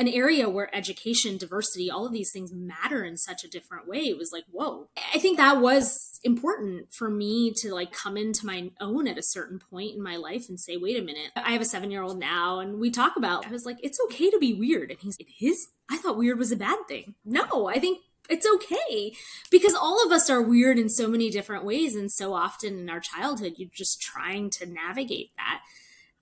an 0.00 0.08
area 0.08 0.48
where 0.48 0.74
education, 0.74 1.36
diversity, 1.36 1.90
all 1.90 2.06
of 2.06 2.12
these 2.12 2.32
things 2.32 2.50
matter 2.54 3.04
in 3.04 3.18
such 3.18 3.44
a 3.44 3.48
different 3.48 3.86
way. 3.86 3.98
It 3.98 4.16
was 4.16 4.32
like, 4.32 4.44
whoa. 4.50 4.88
I 5.14 5.18
think 5.18 5.36
that 5.36 5.60
was 5.60 6.18
important 6.24 6.90
for 6.90 7.10
me 7.10 7.52
to 7.58 7.74
like 7.74 7.92
come 7.92 8.16
into 8.16 8.46
my 8.46 8.70
own 8.80 9.06
at 9.06 9.18
a 9.18 9.22
certain 9.22 9.58
point 9.58 9.94
in 9.94 10.02
my 10.02 10.16
life 10.16 10.48
and 10.48 10.58
say, 10.58 10.78
wait 10.78 10.98
a 10.98 11.04
minute, 11.04 11.30
I 11.36 11.52
have 11.52 11.60
a 11.60 11.66
seven 11.66 11.90
year 11.90 12.02
old 12.02 12.18
now. 12.18 12.60
And 12.60 12.80
we 12.80 12.90
talk 12.90 13.16
about, 13.16 13.46
I 13.46 13.50
was 13.50 13.66
like, 13.66 13.76
it's 13.82 14.00
okay 14.06 14.30
to 14.30 14.38
be 14.38 14.54
weird. 14.54 14.90
And 14.90 15.00
he's, 15.00 15.16
it 15.18 15.28
is. 15.38 15.68
I 15.90 15.98
thought 15.98 16.16
weird 16.16 16.38
was 16.38 16.52
a 16.52 16.56
bad 16.56 16.78
thing. 16.88 17.14
No, 17.26 17.68
I 17.68 17.78
think 17.78 17.98
it's 18.30 18.46
okay. 18.56 19.12
Because 19.50 19.74
all 19.74 20.04
of 20.04 20.12
us 20.12 20.30
are 20.30 20.42
weird 20.42 20.78
in 20.78 20.88
so 20.88 21.08
many 21.08 21.30
different 21.30 21.64
ways 21.64 21.94
and 21.94 22.10
so 22.10 22.32
often 22.32 22.78
in 22.78 22.90
our 22.90 23.00
childhood 23.00 23.54
you're 23.56 23.70
just 23.72 24.00
trying 24.00 24.50
to 24.50 24.66
navigate 24.66 25.30
that. 25.36 25.60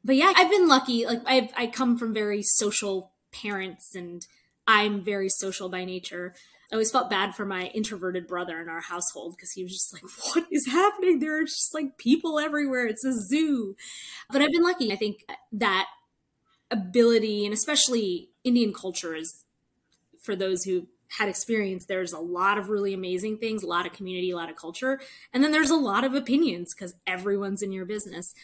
But 0.05 0.17
yeah 0.17 0.33
i've 0.37 0.51
been 0.51 0.69
lucky. 0.69 1.07
Like 1.07 1.23
i 1.27 1.51
i 1.57 1.67
come 1.67 1.99
from 1.99 2.15
very 2.15 2.43
social 2.43 3.13
parents 3.31 3.95
and 3.95 4.27
i'm 4.67 5.03
very 5.03 5.29
social 5.29 5.69
by 5.69 5.85
nature. 5.85 6.35
I 6.71 6.75
always 6.75 6.91
felt 6.91 7.09
bad 7.09 7.35
for 7.35 7.47
my 7.47 7.67
introverted 7.69 8.27
brother 8.27 8.61
in 8.61 8.69
our 8.69 8.83
household 8.83 9.35
because 9.37 9.53
he 9.53 9.63
was 9.63 9.73
just 9.73 9.93
like 9.93 10.03
what 10.35 10.47
is 10.51 10.67
happening? 10.67 11.19
There 11.19 11.39
are 11.41 11.45
just 11.45 11.75
like 11.75 11.99
people 11.99 12.39
everywhere. 12.39 12.87
It's 12.87 13.05
a 13.05 13.13
zoo. 13.13 13.77
But 14.31 14.43
i've 14.43 14.53
been 14.53 14.63
lucky. 14.63 14.93
I 14.93 14.97
think 14.97 15.25
that 15.53 15.87
ability 16.71 17.47
and 17.47 17.55
especially 17.55 18.29
indian 18.45 18.75
culture 18.75 19.15
is 19.15 19.45
for 20.23 20.37
those 20.37 20.65
who 20.65 20.87
had 21.17 21.29
experienced, 21.29 21.89
there's 21.89 22.13
a 22.13 22.19
lot 22.19 22.59
of 22.59 22.69
really 22.69 22.93
amazing 22.93 23.39
things, 23.39 23.63
a 23.63 23.67
lot 23.67 23.87
of 23.87 23.93
community, 23.93 24.31
a 24.31 24.37
lot 24.37 24.51
of 24.51 24.57
culture, 24.57 25.01
and 25.33 25.43
then 25.43 25.53
there's 25.53 25.71
a 25.71 25.77
lot 25.77 26.05
of 26.05 26.15
opinions 26.15 26.75
because 26.75 26.95
everyone's 27.07 27.63
in 27.63 27.73
your 27.73 27.87
business. 27.87 28.35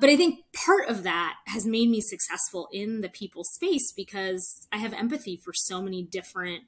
But 0.00 0.10
I 0.10 0.16
think 0.16 0.40
part 0.52 0.88
of 0.88 1.02
that 1.04 1.36
has 1.46 1.66
made 1.66 1.88
me 1.88 2.00
successful 2.00 2.68
in 2.72 3.00
the 3.00 3.08
people 3.08 3.44
space 3.44 3.92
because 3.92 4.66
I 4.72 4.78
have 4.78 4.92
empathy 4.92 5.36
for 5.36 5.52
so 5.52 5.80
many 5.82 6.02
different 6.02 6.64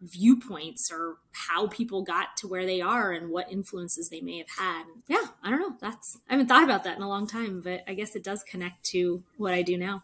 viewpoints 0.00 0.90
or 0.92 1.16
how 1.32 1.66
people 1.66 2.02
got 2.02 2.36
to 2.36 2.48
where 2.48 2.66
they 2.66 2.80
are 2.80 3.12
and 3.12 3.30
what 3.30 3.50
influences 3.50 4.08
they 4.08 4.20
may 4.20 4.38
have 4.38 4.50
had. 4.58 4.84
Yeah, 5.08 5.28
I 5.42 5.50
don't 5.50 5.60
know. 5.60 5.76
That's 5.80 6.18
I 6.28 6.34
haven't 6.34 6.48
thought 6.48 6.64
about 6.64 6.84
that 6.84 6.96
in 6.96 7.02
a 7.02 7.08
long 7.08 7.26
time, 7.26 7.60
but 7.60 7.82
I 7.86 7.94
guess 7.94 8.14
it 8.14 8.24
does 8.24 8.42
connect 8.42 8.84
to 8.86 9.22
what 9.36 9.54
I 9.54 9.62
do 9.62 9.78
now. 9.78 10.02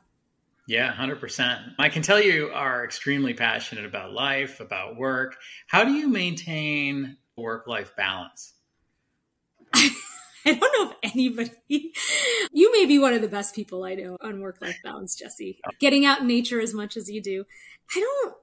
Yeah, 0.70 0.92
100%. 0.92 1.74
I 1.80 1.88
can 1.88 2.00
tell 2.00 2.20
you 2.20 2.52
are 2.54 2.84
extremely 2.84 3.34
passionate 3.34 3.84
about 3.84 4.12
life, 4.12 4.60
about 4.60 4.96
work. 4.96 5.34
How 5.66 5.82
do 5.82 5.90
you 5.90 6.08
maintain 6.08 7.16
work 7.36 7.66
life 7.66 7.96
balance? 7.96 8.54
I 9.74 9.90
don't 10.44 10.60
know 10.60 10.92
if 10.92 11.12
anybody, 11.12 11.92
you 12.52 12.70
may 12.70 12.86
be 12.86 13.00
one 13.00 13.14
of 13.14 13.20
the 13.20 13.26
best 13.26 13.52
people 13.52 13.82
I 13.82 13.96
know 13.96 14.16
on 14.20 14.38
work 14.38 14.62
life 14.62 14.78
balance, 14.84 15.16
Jesse. 15.16 15.58
Getting 15.80 16.06
out 16.06 16.20
in 16.20 16.28
nature 16.28 16.60
as 16.60 16.72
much 16.72 16.96
as 16.96 17.10
you 17.10 17.20
do. 17.20 17.46
I 17.96 17.98
don't, 17.98 18.36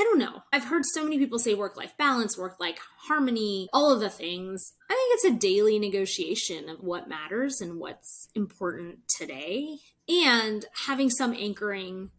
I 0.00 0.02
don't 0.02 0.18
know. 0.18 0.42
I've 0.52 0.64
heard 0.64 0.84
so 0.84 1.04
many 1.04 1.16
people 1.16 1.38
say 1.38 1.54
work 1.54 1.76
life 1.76 1.94
balance, 1.96 2.36
work 2.36 2.58
life 2.58 2.80
harmony, 3.06 3.68
all 3.72 3.92
of 3.92 4.00
the 4.00 4.10
things. 4.10 4.72
I 4.90 4.94
think 4.94 5.14
it's 5.14 5.36
a 5.36 5.38
daily 5.38 5.78
negotiation 5.78 6.68
of 6.68 6.80
what 6.80 7.08
matters 7.08 7.60
and 7.60 7.78
what's 7.78 8.26
important 8.34 9.06
today 9.16 9.78
and 10.10 10.66
having 10.86 11.10
some 11.10 11.32
anchoring 11.32 12.10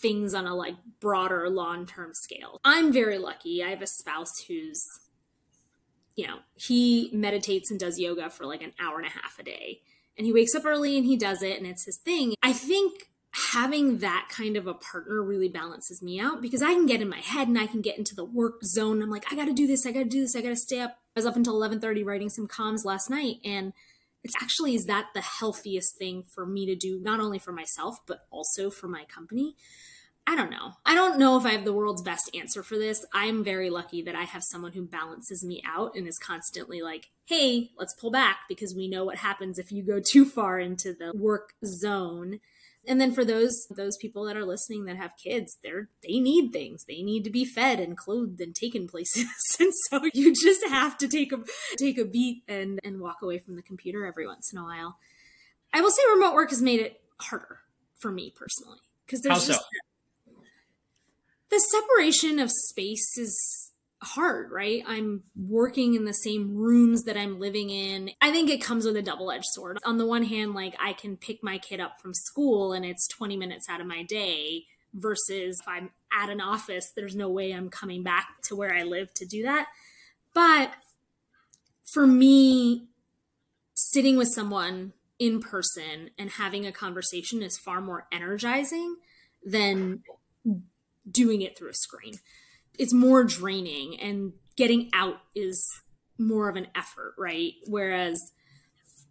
things 0.00 0.32
on 0.34 0.46
a 0.46 0.54
like 0.54 0.76
broader 1.00 1.50
long-term 1.50 2.12
scale. 2.14 2.60
I'm 2.64 2.92
very 2.92 3.18
lucky. 3.18 3.62
I 3.62 3.70
have 3.70 3.82
a 3.82 3.86
spouse 3.86 4.44
who's 4.48 4.82
you 6.16 6.26
know, 6.26 6.40
he 6.54 7.08
meditates 7.14 7.70
and 7.70 7.80
does 7.80 7.98
yoga 7.98 8.28
for 8.28 8.44
like 8.44 8.62
an 8.62 8.72
hour 8.78 8.98
and 8.98 9.06
a 9.06 9.10
half 9.10 9.38
a 9.38 9.42
day. 9.42 9.80
And 10.18 10.26
he 10.26 10.34
wakes 10.34 10.54
up 10.54 10.66
early 10.66 10.98
and 10.98 11.06
he 11.06 11.16
does 11.16 11.42
it 11.42 11.56
and 11.56 11.66
it's 11.66 11.86
his 11.86 11.96
thing. 11.96 12.34
I 12.42 12.52
think 12.52 13.08
having 13.52 13.98
that 13.98 14.28
kind 14.28 14.56
of 14.56 14.66
a 14.66 14.74
partner 14.74 15.22
really 15.22 15.48
balances 15.48 16.02
me 16.02 16.20
out 16.20 16.42
because 16.42 16.60
I 16.60 16.74
can 16.74 16.84
get 16.84 17.00
in 17.00 17.08
my 17.08 17.20
head 17.20 17.48
and 17.48 17.58
I 17.58 17.66
can 17.66 17.80
get 17.80 17.96
into 17.96 18.14
the 18.14 18.24
work 18.24 18.62
zone. 18.64 19.02
I'm 19.02 19.08
like, 19.08 19.32
I 19.32 19.36
got 19.36 19.46
to 19.46 19.54
do 19.54 19.66
this. 19.66 19.86
I 19.86 19.92
got 19.92 20.00
to 20.00 20.04
do 20.04 20.20
this. 20.20 20.36
I 20.36 20.42
got 20.42 20.50
to 20.50 20.56
stay 20.56 20.80
up. 20.80 20.98
I 21.16 21.20
was 21.20 21.26
up 21.26 21.36
until 21.36 21.58
11:30 21.58 22.04
writing 22.04 22.28
some 22.28 22.46
comms 22.46 22.84
last 22.84 23.08
night 23.08 23.36
and 23.44 23.72
it's 24.22 24.36
actually 24.40 24.74
is 24.74 24.86
that 24.86 25.06
the 25.14 25.20
healthiest 25.20 25.96
thing 25.96 26.22
for 26.22 26.46
me 26.46 26.66
to 26.66 26.74
do 26.74 27.00
not 27.00 27.20
only 27.20 27.38
for 27.38 27.52
myself 27.52 27.98
but 28.06 28.26
also 28.30 28.70
for 28.70 28.88
my 28.88 29.04
company. 29.04 29.56
I 30.26 30.36
don't 30.36 30.50
know. 30.50 30.74
I 30.84 30.94
don't 30.94 31.18
know 31.18 31.38
if 31.38 31.44
I 31.44 31.52
have 31.52 31.64
the 31.64 31.72
world's 31.72 32.02
best 32.02 32.30
answer 32.34 32.62
for 32.62 32.78
this. 32.78 33.04
I'm 33.12 33.42
very 33.42 33.70
lucky 33.70 34.02
that 34.02 34.14
I 34.14 34.22
have 34.22 34.44
someone 34.44 34.72
who 34.72 34.82
balances 34.82 35.44
me 35.44 35.62
out 35.66 35.96
and 35.96 36.06
is 36.06 36.18
constantly 36.18 36.82
like, 36.82 37.10
"Hey, 37.24 37.72
let's 37.76 37.94
pull 37.94 38.10
back 38.10 38.40
because 38.48 38.74
we 38.74 38.86
know 38.86 39.04
what 39.04 39.16
happens 39.16 39.58
if 39.58 39.72
you 39.72 39.82
go 39.82 39.98
too 39.98 40.24
far 40.24 40.60
into 40.60 40.92
the 40.92 41.12
work 41.16 41.54
zone." 41.64 42.40
And 42.90 43.00
then 43.00 43.12
for 43.12 43.24
those 43.24 43.68
those 43.70 43.96
people 43.96 44.24
that 44.24 44.36
are 44.36 44.44
listening 44.44 44.84
that 44.84 44.96
have 44.96 45.16
kids 45.16 45.56
they're 45.62 45.88
they 46.02 46.18
need 46.18 46.52
things. 46.52 46.84
They 46.84 47.02
need 47.02 47.22
to 47.24 47.30
be 47.30 47.44
fed 47.44 47.78
and 47.78 47.96
clothed 47.96 48.40
and 48.40 48.54
taken 48.54 48.88
places. 48.88 49.26
And 49.60 49.72
so 49.88 50.08
you 50.14 50.34
just 50.34 50.66
have 50.66 50.96
to 50.98 51.08
take 51.08 51.32
a 51.32 51.38
take 51.76 51.98
a 51.98 52.04
beat 52.04 52.42
and 52.48 52.80
and 52.82 53.00
walk 53.00 53.22
away 53.22 53.38
from 53.38 53.56
the 53.56 53.62
computer 53.62 54.04
every 54.04 54.26
once 54.26 54.52
in 54.52 54.58
a 54.58 54.64
while. 54.64 54.98
I 55.72 55.80
will 55.80 55.90
say 55.90 56.02
remote 56.10 56.34
work 56.34 56.50
has 56.50 56.60
made 56.60 56.80
it 56.80 57.00
harder 57.18 57.60
for 57.98 58.10
me 58.10 58.32
personally 58.34 58.78
because 59.06 59.20
there's 59.20 59.42
How 59.42 59.46
just 59.46 59.60
so? 59.60 60.32
the 61.50 61.60
separation 61.60 62.38
of 62.38 62.50
space 62.50 63.16
is 63.18 63.69
hard, 64.02 64.50
right? 64.50 64.82
I'm 64.86 65.22
working 65.36 65.94
in 65.94 66.04
the 66.04 66.14
same 66.14 66.56
rooms 66.56 67.04
that 67.04 67.16
I'm 67.16 67.38
living 67.38 67.70
in. 67.70 68.10
I 68.20 68.30
think 68.30 68.48
it 68.48 68.62
comes 68.62 68.84
with 68.84 68.96
a 68.96 69.02
double 69.02 69.30
edged 69.30 69.46
sword. 69.52 69.78
On 69.84 69.98
the 69.98 70.06
one 70.06 70.24
hand, 70.24 70.54
like 70.54 70.74
I 70.80 70.94
can 70.94 71.16
pick 71.16 71.42
my 71.42 71.58
kid 71.58 71.80
up 71.80 72.00
from 72.00 72.14
school 72.14 72.72
and 72.72 72.84
it's 72.84 73.06
20 73.08 73.36
minutes 73.36 73.68
out 73.68 73.80
of 73.80 73.86
my 73.86 74.02
day 74.02 74.64
versus 74.94 75.60
if 75.60 75.68
I'm 75.68 75.90
at 76.12 76.30
an 76.30 76.40
office, 76.40 76.90
there's 76.96 77.14
no 77.14 77.28
way 77.28 77.52
I'm 77.52 77.68
coming 77.68 78.02
back 78.02 78.40
to 78.44 78.56
where 78.56 78.74
I 78.74 78.82
live 78.82 79.12
to 79.14 79.26
do 79.26 79.42
that. 79.42 79.66
But 80.34 80.72
for 81.84 82.06
me, 82.06 82.86
sitting 83.74 84.16
with 84.16 84.28
someone 84.28 84.92
in 85.18 85.40
person 85.40 86.10
and 86.18 86.30
having 86.30 86.66
a 86.66 86.72
conversation 86.72 87.42
is 87.42 87.58
far 87.58 87.80
more 87.80 88.06
energizing 88.10 88.96
than 89.44 90.02
doing 91.10 91.42
it 91.42 91.58
through 91.58 91.68
a 91.68 91.74
screen 91.74 92.14
it's 92.80 92.94
more 92.94 93.24
draining 93.24 94.00
and 94.00 94.32
getting 94.56 94.88
out 94.94 95.18
is 95.34 95.62
more 96.18 96.48
of 96.48 96.56
an 96.56 96.66
effort, 96.74 97.14
right? 97.18 97.52
Whereas 97.66 98.18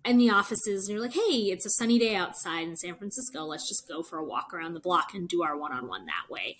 in 0.03 0.17
the 0.17 0.31
offices, 0.31 0.89
you're 0.89 0.99
like, 0.99 1.13
hey, 1.13 1.51
it's 1.51 1.67
a 1.67 1.69
sunny 1.69 1.99
day 1.99 2.15
outside 2.15 2.67
in 2.67 2.75
San 2.75 2.95
Francisco. 2.95 3.43
Let's 3.43 3.69
just 3.69 3.87
go 3.87 4.01
for 4.01 4.17
a 4.17 4.23
walk 4.23 4.55
around 4.55 4.73
the 4.73 4.79
block 4.79 5.13
and 5.13 5.29
do 5.29 5.43
our 5.43 5.55
one 5.55 5.71
on 5.71 5.87
one 5.87 6.07
that 6.07 6.31
way. 6.31 6.57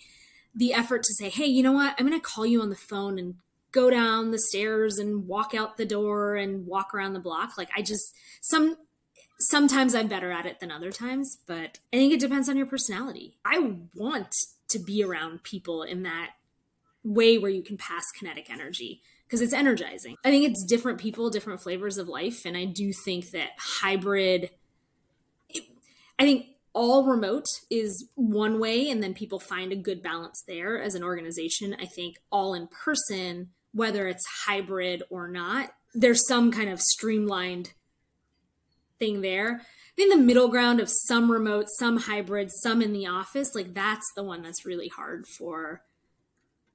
The 0.54 0.72
effort 0.72 1.02
to 1.02 1.14
say, 1.14 1.30
hey, 1.30 1.46
you 1.46 1.64
know 1.64 1.72
what? 1.72 1.96
I'm 1.98 2.06
going 2.06 2.18
to 2.18 2.24
call 2.24 2.46
you 2.46 2.62
on 2.62 2.70
the 2.70 2.76
phone 2.76 3.18
and 3.18 3.34
go 3.72 3.90
down 3.90 4.30
the 4.30 4.38
stairs 4.38 4.96
and 4.96 5.26
walk 5.26 5.52
out 5.52 5.78
the 5.78 5.86
door 5.86 6.36
and 6.36 6.64
walk 6.64 6.94
around 6.94 7.14
the 7.14 7.18
block. 7.18 7.58
Like, 7.58 7.70
I 7.76 7.82
just, 7.82 8.14
some, 8.40 8.76
sometimes 9.40 9.96
I'm 9.96 10.06
better 10.06 10.30
at 10.30 10.46
it 10.46 10.60
than 10.60 10.70
other 10.70 10.92
times, 10.92 11.38
but 11.44 11.80
I 11.92 11.96
think 11.96 12.12
it 12.12 12.20
depends 12.20 12.48
on 12.48 12.56
your 12.56 12.66
personality. 12.66 13.36
I 13.44 13.78
want 13.96 14.32
to 14.68 14.78
be 14.78 15.02
around 15.02 15.42
people 15.42 15.82
in 15.82 16.04
that 16.04 16.34
way 17.04 17.38
where 17.38 17.50
you 17.50 17.62
can 17.62 17.76
pass 17.76 18.04
kinetic 18.18 18.50
energy 18.50 19.00
because 19.26 19.40
it's 19.40 19.52
energizing. 19.52 20.16
I 20.24 20.30
think 20.30 20.48
it's 20.48 20.64
different 20.64 20.98
people, 20.98 21.30
different 21.30 21.62
flavors 21.62 21.98
of 21.98 22.08
life. 22.08 22.44
And 22.44 22.56
I 22.56 22.64
do 22.64 22.92
think 22.92 23.30
that 23.30 23.50
hybrid, 23.58 24.50
I 26.18 26.24
think 26.24 26.46
all 26.72 27.04
remote 27.04 27.46
is 27.70 28.08
one 28.14 28.60
way, 28.60 28.90
and 28.90 29.02
then 29.02 29.14
people 29.14 29.40
find 29.40 29.72
a 29.72 29.76
good 29.76 30.02
balance 30.02 30.42
there 30.46 30.80
as 30.80 30.94
an 30.94 31.02
organization. 31.02 31.76
I 31.80 31.86
think 31.86 32.16
all 32.30 32.54
in 32.54 32.68
person, 32.68 33.50
whether 33.72 34.06
it's 34.06 34.24
hybrid 34.46 35.02
or 35.10 35.28
not, 35.28 35.70
there's 35.94 36.26
some 36.26 36.50
kind 36.50 36.70
of 36.70 36.80
streamlined 36.80 37.72
thing 38.98 39.20
there. 39.20 39.60
I 39.60 39.92
think 39.96 40.12
the 40.12 40.20
middle 40.20 40.48
ground 40.48 40.80
of 40.80 40.88
some 40.88 41.30
remote, 41.30 41.66
some 41.78 41.98
hybrid, 41.98 42.50
some 42.50 42.82
in 42.82 42.92
the 42.92 43.06
office, 43.06 43.54
like 43.54 43.74
that's 43.74 44.06
the 44.14 44.22
one 44.22 44.42
that's 44.42 44.64
really 44.64 44.88
hard 44.88 45.26
for 45.26 45.82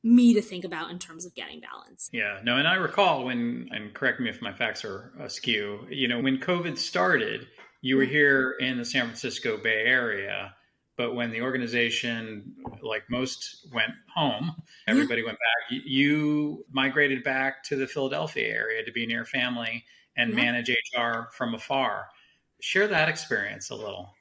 me 0.06 0.36
to 0.36 0.42
think 0.42 0.64
about 0.64 0.92
in 0.92 1.00
terms 1.00 1.26
of 1.26 1.34
getting 1.34 1.60
balance. 1.60 2.10
Yeah, 2.14 2.40
no, 2.44 2.58
and 2.58 2.68
I 2.68 2.76
recall 2.76 3.26
when, 3.26 3.68
and 3.72 3.92
correct 3.94 4.20
me 4.20 4.30
if 4.30 4.40
my 4.40 4.54
facts 4.54 4.86
are 4.86 5.12
askew, 5.20 5.80
you 5.90 6.08
know, 6.08 6.20
when 6.20 6.38
COVID 6.38 6.78
started, 6.78 7.48
you 7.82 7.98
were 7.98 8.06
here 8.06 8.52
in 8.60 8.78
the 8.78 8.86
San 8.86 9.06
Francisco 9.06 9.58
Bay 9.58 9.84
Area, 9.86 10.54
but 10.96 11.16
when 11.16 11.32
the 11.32 11.42
organization, 11.42 12.54
like 12.84 13.04
most, 13.10 13.68
went 13.74 13.94
home, 14.14 14.56
everybody 14.88 15.22
yeah. 15.22 15.26
went 15.26 15.40
back, 15.40 15.82
you 15.86 16.64
migrated 16.72 17.24
back 17.24 17.64
to 17.64 17.76
the 17.76 17.88
Philadelphia 17.88 18.48
area 18.48 18.86
to 18.86 18.92
be 18.92 19.08
near 19.08 19.26
family 19.26 19.84
and 20.16 20.30
yeah. 20.30 20.36
manage 20.36 20.70
HR 20.70 21.32
from 21.32 21.56
afar. 21.56 22.10
Share 22.62 22.88
that 22.88 23.10
experience 23.10 23.72
a 23.72 23.76
little. 23.76 24.14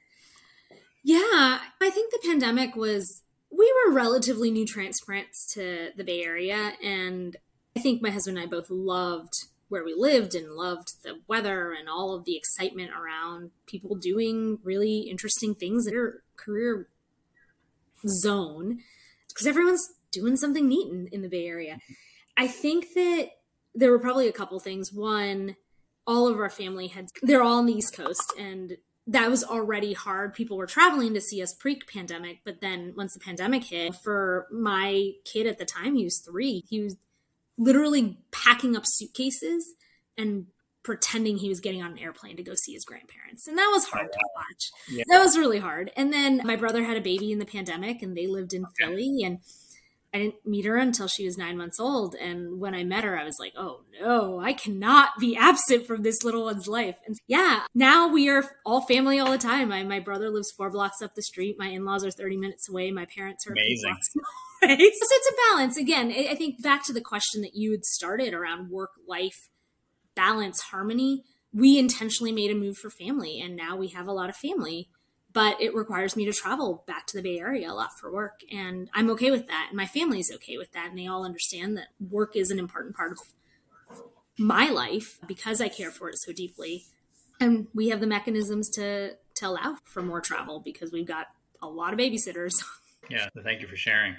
Yeah, 1.03 1.59
I 1.79 1.89
think 1.91 2.11
the 2.11 2.27
pandemic 2.27 2.75
was 2.75 3.21
we 3.57 3.73
were 3.85 3.93
relatively 3.93 4.51
new 4.51 4.65
transplants 4.65 5.45
to 5.53 5.91
the 5.95 6.03
Bay 6.03 6.23
Area, 6.23 6.73
and 6.83 7.37
I 7.75 7.79
think 7.79 8.01
my 8.01 8.09
husband 8.09 8.37
and 8.37 8.45
I 8.45 8.49
both 8.49 8.69
loved 8.69 9.33
where 9.67 9.83
we 9.83 9.93
lived 9.93 10.35
and 10.35 10.51
loved 10.51 11.03
the 11.03 11.19
weather 11.27 11.73
and 11.73 11.89
all 11.89 12.13
of 12.13 12.25
the 12.25 12.37
excitement 12.37 12.91
around 12.91 13.51
people 13.65 13.95
doing 13.95 14.59
really 14.63 14.99
interesting 14.99 15.55
things 15.55 15.87
in 15.87 15.93
their 15.93 16.21
career 16.35 16.87
zone 18.07 18.79
because 19.27 19.47
everyone's 19.47 19.89
doing 20.11 20.37
something 20.37 20.67
neat 20.67 20.91
in, 20.91 21.07
in 21.11 21.21
the 21.21 21.29
Bay 21.29 21.47
Area. 21.47 21.79
I 22.37 22.47
think 22.47 22.93
that 22.93 23.29
there 23.73 23.91
were 23.91 23.99
probably 23.99 24.27
a 24.27 24.33
couple 24.33 24.59
things. 24.59 24.93
One, 24.93 25.55
all 26.05 26.27
of 26.27 26.37
our 26.37 26.49
family 26.49 26.87
had, 26.87 27.07
they're 27.21 27.43
all 27.43 27.57
on 27.57 27.65
the 27.65 27.73
East 27.73 27.95
Coast, 27.95 28.33
and 28.37 28.77
that 29.07 29.29
was 29.29 29.43
already 29.43 29.93
hard. 29.93 30.33
People 30.33 30.57
were 30.57 30.65
traveling 30.65 31.13
to 31.13 31.21
see 31.21 31.41
us 31.41 31.53
pre 31.53 31.75
pandemic, 31.75 32.39
but 32.43 32.61
then 32.61 32.93
once 32.95 33.13
the 33.13 33.19
pandemic 33.19 33.65
hit, 33.65 33.95
for 33.95 34.47
my 34.51 35.11
kid 35.23 35.45
at 35.45 35.59
the 35.59 35.65
time, 35.65 35.95
he 35.95 36.03
was 36.03 36.19
three, 36.19 36.63
he 36.69 36.81
was 36.81 36.95
literally 37.57 38.17
packing 38.31 38.75
up 38.75 38.85
suitcases 38.85 39.75
and 40.17 40.47
pretending 40.83 41.37
he 41.37 41.49
was 41.49 41.59
getting 41.59 41.81
on 41.81 41.93
an 41.93 41.99
airplane 41.99 42.37
to 42.37 42.43
go 42.43 42.53
see 42.53 42.73
his 42.73 42.85
grandparents. 42.85 43.47
And 43.47 43.57
that 43.57 43.69
was 43.73 43.85
hard 43.85 44.11
to 44.11 44.19
watch. 44.35 44.71
Yeah. 44.89 45.03
That 45.09 45.19
was 45.19 45.37
really 45.37 45.59
hard. 45.59 45.91
And 45.95 46.13
then 46.13 46.41
my 46.43 46.55
brother 46.55 46.83
had 46.83 46.95
a 46.95 47.01
baby 47.01 47.31
in 47.31 47.39
the 47.39 47.45
pandemic 47.45 48.03
and 48.03 48.15
they 48.15 48.27
lived 48.27 48.53
in 48.53 48.65
Philly. 48.77 49.23
And 49.23 49.39
I 50.15 50.19
didn't 50.19 50.45
meet 50.45 50.63
her 50.63 50.77
until 50.77 51.09
she 51.09 51.25
was 51.25 51.37
nine 51.37 51.57
months 51.57 51.77
old. 51.77 52.15
And 52.15 52.57
when 52.57 52.73
I 52.73 52.85
met 52.85 53.03
her, 53.03 53.19
I 53.19 53.25
was 53.25 53.35
like, 53.37 53.51
oh 53.57 53.81
no, 53.99 54.39
I 54.39 54.53
cannot 54.53 55.09
be 55.19 55.35
absent 55.39 55.85
from 55.85 56.03
this 56.03 56.23
little 56.23 56.45
one's 56.45 56.69
life. 56.69 56.95
And 57.05 57.17
yeah, 57.27 57.63
now 57.75 58.07
we 58.07 58.29
are 58.29 58.55
all 58.65 58.79
family 58.79 59.19
all 59.19 59.29
the 59.29 59.37
time. 59.37 59.67
My, 59.67 59.83
my 59.83 59.99
brother 59.99 60.29
lives 60.29 60.53
four 60.55 60.69
blocks 60.71 61.01
up 61.01 61.15
the 61.15 61.21
street. 61.21 61.57
My 61.59 61.67
in 61.67 61.83
laws 61.83 62.05
are 62.05 62.11
30 62.11 62.37
minutes 62.37 62.69
away. 62.69 62.91
My 62.91 63.05
parents 63.13 63.45
are 63.45 63.51
amazing. 63.51 63.97
so 64.63 64.67
it's 64.69 65.29
a 65.29 65.51
balance. 65.51 65.75
Again, 65.75 66.13
I 66.13 66.35
think 66.35 66.63
back 66.63 66.85
to 66.85 66.93
the 66.93 67.01
question 67.01 67.41
that 67.41 67.55
you 67.55 67.71
had 67.71 67.83
started 67.83 68.33
around 68.33 68.69
work 68.69 68.91
life 69.05 69.49
balance, 70.15 70.61
harmony. 70.61 71.25
We 71.51 71.77
intentionally 71.77 72.31
made 72.31 72.51
a 72.51 72.55
move 72.55 72.77
for 72.77 72.89
family, 72.89 73.41
and 73.41 73.53
now 73.53 73.75
we 73.75 73.89
have 73.89 74.07
a 74.07 74.13
lot 74.13 74.29
of 74.29 74.37
family 74.37 74.87
but 75.35 75.59
it 75.61 75.75
requires 75.75 76.15
me 76.15 76.23
to 76.25 76.31
travel 76.31 76.85
back 76.87 77.05
to 77.05 77.17
the 77.17 77.21
Bay 77.21 77.37
Area 77.37 77.69
a 77.69 77.73
lot 77.73 77.99
for 77.99 78.09
work. 78.09 78.39
And 78.49 78.89
I'm 78.93 79.09
okay 79.11 79.31
with 79.31 79.47
that. 79.47 79.67
And 79.69 79.77
my 79.77 79.85
family's 79.85 80.31
okay 80.35 80.57
with 80.57 80.71
that. 80.71 80.87
And 80.89 80.97
they 80.97 81.07
all 81.07 81.25
understand 81.25 81.75
that 81.77 81.89
work 81.99 82.37
is 82.37 82.51
an 82.51 82.57
important 82.57 82.95
part 82.95 83.11
of 83.11 83.17
my 84.39 84.69
life 84.69 85.19
because 85.27 85.59
I 85.59 85.67
care 85.67 85.91
for 85.91 86.07
it 86.07 86.17
so 86.19 86.31
deeply. 86.31 86.85
And 87.41 87.67
we 87.73 87.89
have 87.89 87.99
the 87.99 88.07
mechanisms 88.07 88.69
to, 88.71 89.17
to 89.35 89.47
allow 89.47 89.75
for 89.83 90.01
more 90.01 90.21
travel 90.21 90.61
because 90.63 90.93
we've 90.93 91.05
got 91.05 91.27
a 91.61 91.67
lot 91.67 91.93
of 91.93 91.99
babysitters. 91.99 92.53
Yeah, 93.07 93.27
thank 93.43 93.61
you 93.61 93.67
for 93.67 93.75
sharing. 93.75 94.15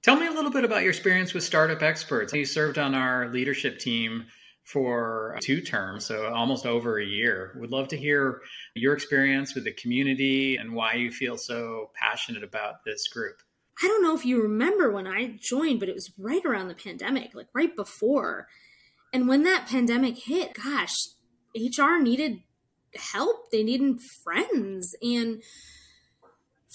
Tell 0.00 0.14
me 0.14 0.28
a 0.28 0.30
little 0.30 0.52
bit 0.52 0.62
about 0.62 0.82
your 0.82 0.90
experience 0.90 1.34
with 1.34 1.42
Startup 1.42 1.82
Experts. 1.82 2.32
You 2.32 2.44
served 2.44 2.78
on 2.78 2.94
our 2.94 3.26
leadership 3.30 3.80
team 3.80 4.26
for 4.72 5.38
two 5.40 5.60
terms, 5.60 6.04
so 6.04 6.32
almost 6.32 6.66
over 6.66 6.98
a 6.98 7.04
year. 7.04 7.56
Would 7.56 7.70
love 7.70 7.88
to 7.88 7.96
hear 7.96 8.42
your 8.74 8.92
experience 8.94 9.54
with 9.54 9.64
the 9.64 9.72
community 9.72 10.56
and 10.56 10.74
why 10.74 10.94
you 10.94 11.10
feel 11.10 11.38
so 11.38 11.90
passionate 11.94 12.44
about 12.44 12.84
this 12.84 13.08
group. 13.08 13.40
I 13.82 13.86
don't 13.86 14.02
know 14.02 14.14
if 14.14 14.26
you 14.26 14.42
remember 14.42 14.90
when 14.90 15.06
I 15.06 15.38
joined, 15.40 15.80
but 15.80 15.88
it 15.88 15.94
was 15.94 16.12
right 16.18 16.44
around 16.44 16.68
the 16.68 16.74
pandemic, 16.74 17.34
like 17.34 17.46
right 17.54 17.74
before. 17.74 18.48
And 19.12 19.26
when 19.28 19.44
that 19.44 19.68
pandemic 19.68 20.18
hit, 20.18 20.54
gosh, 20.54 20.94
HR 21.54 21.98
needed 22.00 22.42
help. 22.94 23.50
They 23.50 23.62
needed 23.62 24.00
friends. 24.24 24.94
And 25.02 25.42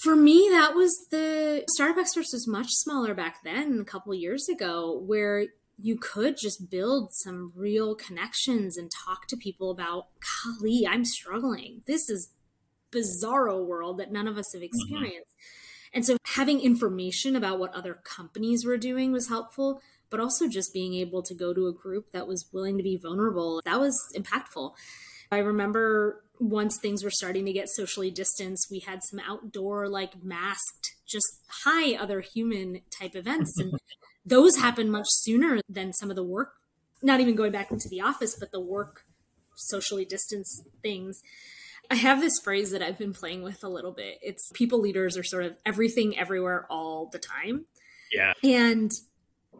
for 0.02 0.16
me, 0.16 0.48
that 0.50 0.74
was 0.74 0.92
the 1.10 1.64
Experts 1.80 2.32
was 2.32 2.48
much 2.48 2.68
smaller 2.70 3.14
back 3.14 3.44
then, 3.44 3.80
a 3.80 3.84
couple 3.84 4.14
years 4.14 4.48
ago, 4.48 5.00
where 5.06 5.46
you 5.78 5.96
could 5.96 6.36
just 6.36 6.70
build 6.70 7.12
some 7.12 7.52
real 7.54 7.94
connections 7.94 8.76
and 8.76 8.90
talk 8.90 9.26
to 9.28 9.36
people 9.36 9.70
about, 9.70 10.08
golly, 10.20 10.86
I'm 10.88 11.04
struggling. 11.04 11.82
This 11.86 12.08
is 12.08 12.30
bizarro 12.92 13.64
world 13.64 13.98
that 13.98 14.12
none 14.12 14.28
of 14.28 14.38
us 14.38 14.52
have 14.52 14.62
mm-hmm. 14.62 14.66
experienced. 14.66 15.30
Mm-hmm. 15.30 15.96
And 15.96 16.06
so 16.06 16.16
having 16.24 16.60
information 16.60 17.36
about 17.36 17.58
what 17.58 17.72
other 17.74 17.94
companies 17.94 18.64
were 18.64 18.76
doing 18.76 19.12
was 19.12 19.28
helpful, 19.28 19.80
but 20.10 20.20
also 20.20 20.48
just 20.48 20.72
being 20.72 20.94
able 20.94 21.22
to 21.22 21.34
go 21.34 21.54
to 21.54 21.68
a 21.68 21.72
group 21.72 22.10
that 22.12 22.26
was 22.26 22.46
willing 22.52 22.76
to 22.76 22.82
be 22.82 22.96
vulnerable, 22.96 23.60
that 23.64 23.80
was 23.80 23.96
impactful. 24.16 24.72
I 25.30 25.38
remember 25.38 26.24
once 26.40 26.78
things 26.78 27.04
were 27.04 27.10
starting 27.10 27.44
to 27.46 27.52
get 27.52 27.68
socially 27.68 28.10
distanced, 28.10 28.68
we 28.70 28.80
had 28.80 29.04
some 29.04 29.20
outdoor, 29.20 29.88
like 29.88 30.22
masked, 30.22 30.96
just 31.06 31.40
hi, 31.64 31.94
other 31.94 32.20
human 32.20 32.80
type 32.90 33.14
events. 33.14 33.58
And 33.58 33.72
those 34.24 34.56
happen 34.56 34.90
much 34.90 35.06
sooner 35.08 35.60
than 35.68 35.92
some 35.92 36.10
of 36.10 36.16
the 36.16 36.24
work, 36.24 36.54
not 37.02 37.20
even 37.20 37.34
going 37.34 37.52
back 37.52 37.70
into 37.70 37.88
the 37.88 38.00
office, 38.00 38.36
but 38.38 38.52
the 38.52 38.60
work 38.60 39.04
socially 39.56 40.04
distanced 40.04 40.66
things. 40.82 41.20
I 41.90 41.96
have 41.96 42.20
this 42.20 42.38
phrase 42.42 42.70
that 42.70 42.82
I've 42.82 42.98
been 42.98 43.12
playing 43.12 43.42
with 43.42 43.62
a 43.62 43.68
little 43.68 43.92
bit. 43.92 44.18
It's 44.22 44.50
people 44.54 44.80
leaders 44.80 45.18
are 45.18 45.22
sort 45.22 45.44
of 45.44 45.56
everything 45.66 46.18
everywhere 46.18 46.66
all 46.70 47.10
the 47.12 47.18
time. 47.18 47.66
Yeah. 48.10 48.32
And 48.42 48.90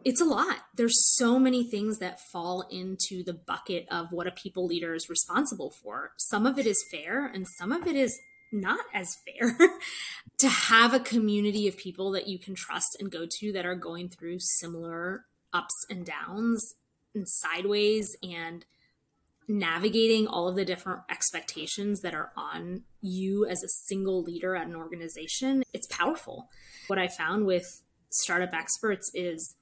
it's 0.03 0.21
a 0.21 0.25
lot. 0.25 0.57
There's 0.75 1.15
so 1.15 1.39
many 1.39 1.69
things 1.69 1.99
that 1.99 2.19
fall 2.31 2.67
into 2.69 3.23
the 3.23 3.33
bucket 3.33 3.85
of 3.89 4.11
what 4.11 4.27
a 4.27 4.31
people 4.31 4.65
leader 4.65 4.93
is 4.93 5.09
responsible 5.09 5.71
for. 5.71 6.11
Some 6.17 6.45
of 6.45 6.57
it 6.57 6.65
is 6.65 6.83
fair 6.91 7.25
and 7.25 7.47
some 7.47 7.71
of 7.71 7.87
it 7.87 7.95
is 7.95 8.19
not 8.55 8.79
as 8.93 9.17
fair 9.25 9.57
to 10.37 10.47
have 10.49 10.93
a 10.93 10.99
community 10.99 11.67
of 11.67 11.77
people 11.77 12.11
that 12.11 12.27
you 12.27 12.39
can 12.39 12.55
trust 12.55 12.97
and 12.99 13.11
go 13.11 13.25
to 13.29 13.51
that 13.51 13.65
are 13.65 13.75
going 13.75 14.09
through 14.09 14.39
similar 14.39 15.25
ups 15.53 15.85
and 15.89 16.05
downs 16.05 16.75
and 17.13 17.27
sideways 17.27 18.15
and 18.23 18.65
navigating 19.47 20.25
all 20.27 20.47
of 20.47 20.55
the 20.55 20.65
different 20.65 21.01
expectations 21.09 22.01
that 22.01 22.15
are 22.15 22.31
on 22.35 22.81
you 23.01 23.45
as 23.45 23.63
a 23.63 23.69
single 23.69 24.23
leader 24.23 24.55
at 24.55 24.65
an 24.65 24.75
organization 24.75 25.63
it's 25.73 25.87
powerful. 25.87 26.49
What 26.87 26.97
i 26.97 27.07
found 27.07 27.45
with 27.45 27.83
startup 28.09 28.53
experts 28.53 29.11
is 29.13 29.55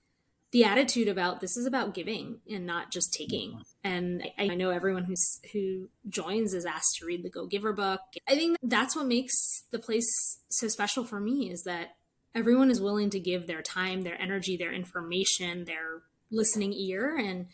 the 0.53 0.63
attitude 0.63 1.07
about 1.07 1.41
this 1.41 1.57
is 1.57 1.65
about 1.65 1.93
giving 1.93 2.39
and 2.49 2.65
not 2.65 2.91
just 2.91 3.13
taking. 3.13 3.63
And 3.83 4.23
I, 4.37 4.43
I, 4.43 4.55
know 4.55 4.69
everyone 4.69 5.03
who's 5.03 5.41
who 5.51 5.89
joins 6.07 6.53
is 6.53 6.65
asked 6.65 6.97
to 6.99 7.05
read 7.05 7.23
the 7.23 7.29
Go 7.29 7.47
Giver 7.47 7.73
book. 7.73 7.99
I 8.29 8.35
think 8.35 8.57
that's 8.61 8.95
what 8.95 9.07
makes 9.07 9.63
the 9.71 9.79
place 9.79 10.39
so 10.49 10.67
special 10.67 11.03
for 11.03 11.19
me 11.19 11.51
is 11.51 11.63
that 11.63 11.95
everyone 12.35 12.69
is 12.69 12.79
willing 12.79 13.09
to 13.09 13.19
give 13.19 13.47
their 13.47 13.63
time, 13.63 14.03
their 14.03 14.19
energy, 14.21 14.55
their 14.55 14.71
information, 14.71 15.65
their 15.65 16.03
listening 16.31 16.71
ear 16.73 17.17
and 17.17 17.47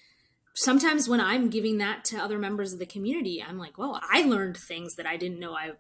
sometimes 0.56 1.08
when 1.08 1.22
I'm 1.22 1.50
giving 1.50 1.78
that 1.78 2.04
to 2.06 2.18
other 2.18 2.38
members 2.38 2.74
of 2.74 2.80
the 2.80 2.86
community, 2.86 3.44
I'm 3.46 3.58
like, 3.58 3.78
well, 3.78 4.00
I 4.10 4.24
learned 4.24 4.58
things 4.58 4.96
that 4.96 5.06
I 5.06 5.16
didn't 5.16 5.40
know 5.40 5.54
I 5.54 5.72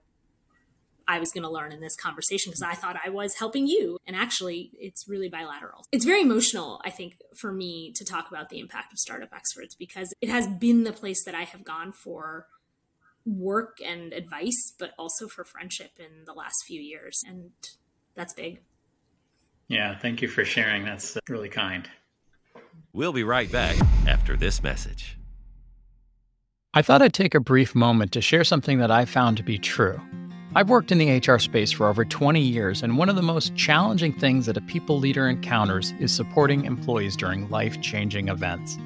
I 1.10 1.18
was 1.20 1.32
going 1.32 1.42
to 1.42 1.50
learn 1.50 1.72
in 1.72 1.82
this 1.82 1.96
conversation 1.96 2.52
because 2.52 2.62
I 2.62 2.76
thought 2.76 2.96
I 3.04 3.10
was 3.10 3.34
helping 3.34 3.66
you. 3.66 3.98
And 4.06 4.16
actually, 4.16 4.70
it's 4.76 5.10
really 5.10 5.28
bilateral. 5.28 5.84
It's 5.92 6.06
very 6.06 6.22
emotional, 6.22 6.80
I 6.86 6.92
think, 6.92 7.16
for 7.36 7.52
me 7.52 7.92
to 7.96 8.06
talk 8.06 8.30
about 8.30 8.50
the 8.50 8.60
impact 8.60 8.94
of 8.94 9.00
startup 9.00 9.34
experts 9.34 9.74
because 9.74 10.14
it 10.22 10.30
has 10.30 10.46
been 10.48 10.84
the 10.84 10.94
place 10.94 11.26
that 11.26 11.34
I 11.34 11.46
have 11.46 11.64
gone 11.64 11.92
for 11.92 12.46
work 13.26 13.80
and 13.84 14.14
advice, 14.14 14.72
but 14.78 14.92
also 15.00 15.28
for 15.28 15.44
friendship 15.44 15.94
in 15.98 16.26
the 16.26 16.34
last 16.34 16.64
few 16.68 16.80
years. 16.80 17.24
And 17.28 17.52
that's 18.14 18.34
big. 18.34 18.62
Yeah, 19.68 19.98
thank 19.98 20.22
you 20.22 20.28
for 20.28 20.46
sharing. 20.46 20.86
That's 20.86 21.18
really 21.28 21.50
kind. 21.50 21.90
We'll 22.94 23.14
be 23.14 23.24
right 23.24 23.52
back 23.52 23.76
after 24.08 24.38
this 24.38 24.62
message. 24.62 25.18
I 26.72 26.84
thought 26.84 27.02
I'd 27.02 27.16
take 27.16 27.34
a 27.34 27.40
brief 27.40 27.74
moment 27.74 28.12
to 28.12 28.22
share 28.22 28.44
something 28.44 28.78
that 28.78 28.92
I 28.92 29.06
found 29.06 29.38
to 29.38 29.44
be 29.44 29.58
true. 29.58 30.00
I've 30.56 30.70
worked 30.70 30.92
in 30.92 30.98
the 30.98 31.20
HR 31.20 31.38
space 31.38 31.72
for 31.72 31.88
over 31.88 32.04
20 32.04 32.42
years, 32.42 32.82
and 32.82 32.98
one 32.98 33.08
of 33.08 33.16
the 33.16 33.22
most 33.22 33.56
challenging 33.56 34.12
things 34.12 34.48
that 34.48 34.58
a 34.58 34.62
people 34.62 34.98
leader 34.98 35.30
encounters 35.30 35.94
is 36.00 36.12
supporting 36.12 36.66
employees 36.66 37.16
during 37.16 37.48
life 37.52 37.80
changing 37.82 38.30
events. 38.30 38.80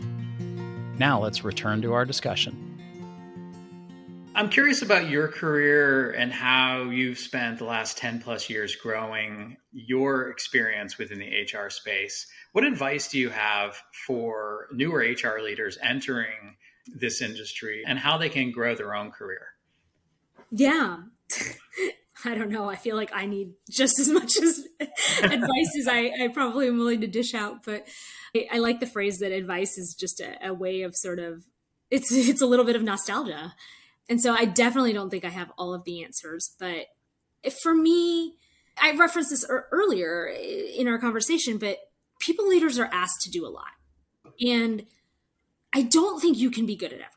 Now 0.98 1.22
let's 1.22 1.44
return 1.44 1.82
to 1.82 1.94
our 1.94 2.06
discussion. 2.06 2.74
I'm 4.36 4.50
curious 4.50 4.82
about 4.82 5.10
your 5.10 5.28
career 5.28 6.10
and 6.12 6.34
how 6.34 6.90
you've 6.90 7.20
spent 7.20 7.60
the 7.60 7.66
last 7.66 8.00
10 8.00 8.20
plus 8.20 8.50
years 8.50 8.76
growing 8.76 9.58
your 9.72 10.30
experience 10.30 10.98
within 10.98 11.20
the 11.20 11.44
HR 11.44 11.70
space. 11.70 12.26
What 12.52 12.64
advice 12.64 13.08
do 13.08 13.20
you 13.20 13.30
have 13.30 13.78
for 14.08 14.70
newer 14.74 15.00
HR 15.00 15.40
leaders 15.40 15.78
entering 15.84 16.56
this 16.88 17.22
industry 17.22 17.84
and 17.86 18.00
how 18.00 18.18
they 18.18 18.30
can 18.30 18.52
grow 18.52 18.74
their 18.74 18.96
own 18.96 19.12
career? 19.12 19.53
Yeah. 20.56 20.98
I 22.26 22.36
don't 22.36 22.52
know. 22.52 22.70
I 22.70 22.76
feel 22.76 22.96
like 22.96 23.12
I 23.14 23.26
need 23.26 23.54
just 23.70 24.00
as 24.00 24.08
much 24.08 24.38
as 24.38 24.66
advice 25.24 25.78
as 25.80 25.88
I, 25.90 26.12
I, 26.22 26.30
probably 26.32 26.68
am 26.68 26.78
willing 26.78 27.02
to 27.02 27.08
dish 27.08 27.34
out. 27.34 27.66
But 27.66 27.88
I, 28.36 28.48
I 28.54 28.58
like 28.60 28.80
the 28.80 28.88
phrase 28.88 29.18
that 29.20 29.32
advice 29.32 29.78
is 29.78 29.96
just 30.00 30.22
a, 30.22 30.48
a, 30.48 30.54
way 30.54 30.84
of 30.84 30.96
sort 30.96 31.20
of 31.20 31.44
it's 31.90 32.12
it's 32.12 32.42
a 32.42 32.46
little 32.46 32.66
bit 32.66 32.76
of 32.76 32.84
nostalgia. 32.84 33.56
And 34.08 34.22
so 34.22 34.34
I 34.34 34.46
definitely 34.46 34.94
don't 34.94 35.10
think 35.10 35.26
I 35.26 35.30
have 35.30 35.52
all 35.58 35.74
of 35.74 35.86
the 35.86 36.04
answers. 36.04 36.56
But 36.60 36.86
for 37.62 37.74
me, 37.74 38.36
I 38.80 38.96
referenced 38.96 39.32
this 39.32 39.46
earlier 39.50 40.28
in 40.28 40.88
our 40.88 41.00
conversation, 41.00 41.58
but 41.58 41.78
people 42.20 42.48
leaders 42.48 42.78
are 42.78 42.90
asked 42.92 43.22
to 43.24 43.32
do 43.32 43.46
a 43.46 43.50
lot. 43.50 43.74
And 44.40 44.86
I 45.74 45.82
don't 45.82 46.22
think 46.22 46.38
you 46.38 46.52
can 46.52 46.66
be 46.66 46.76
good 46.76 46.94
at 46.94 47.02
everything 47.02 47.13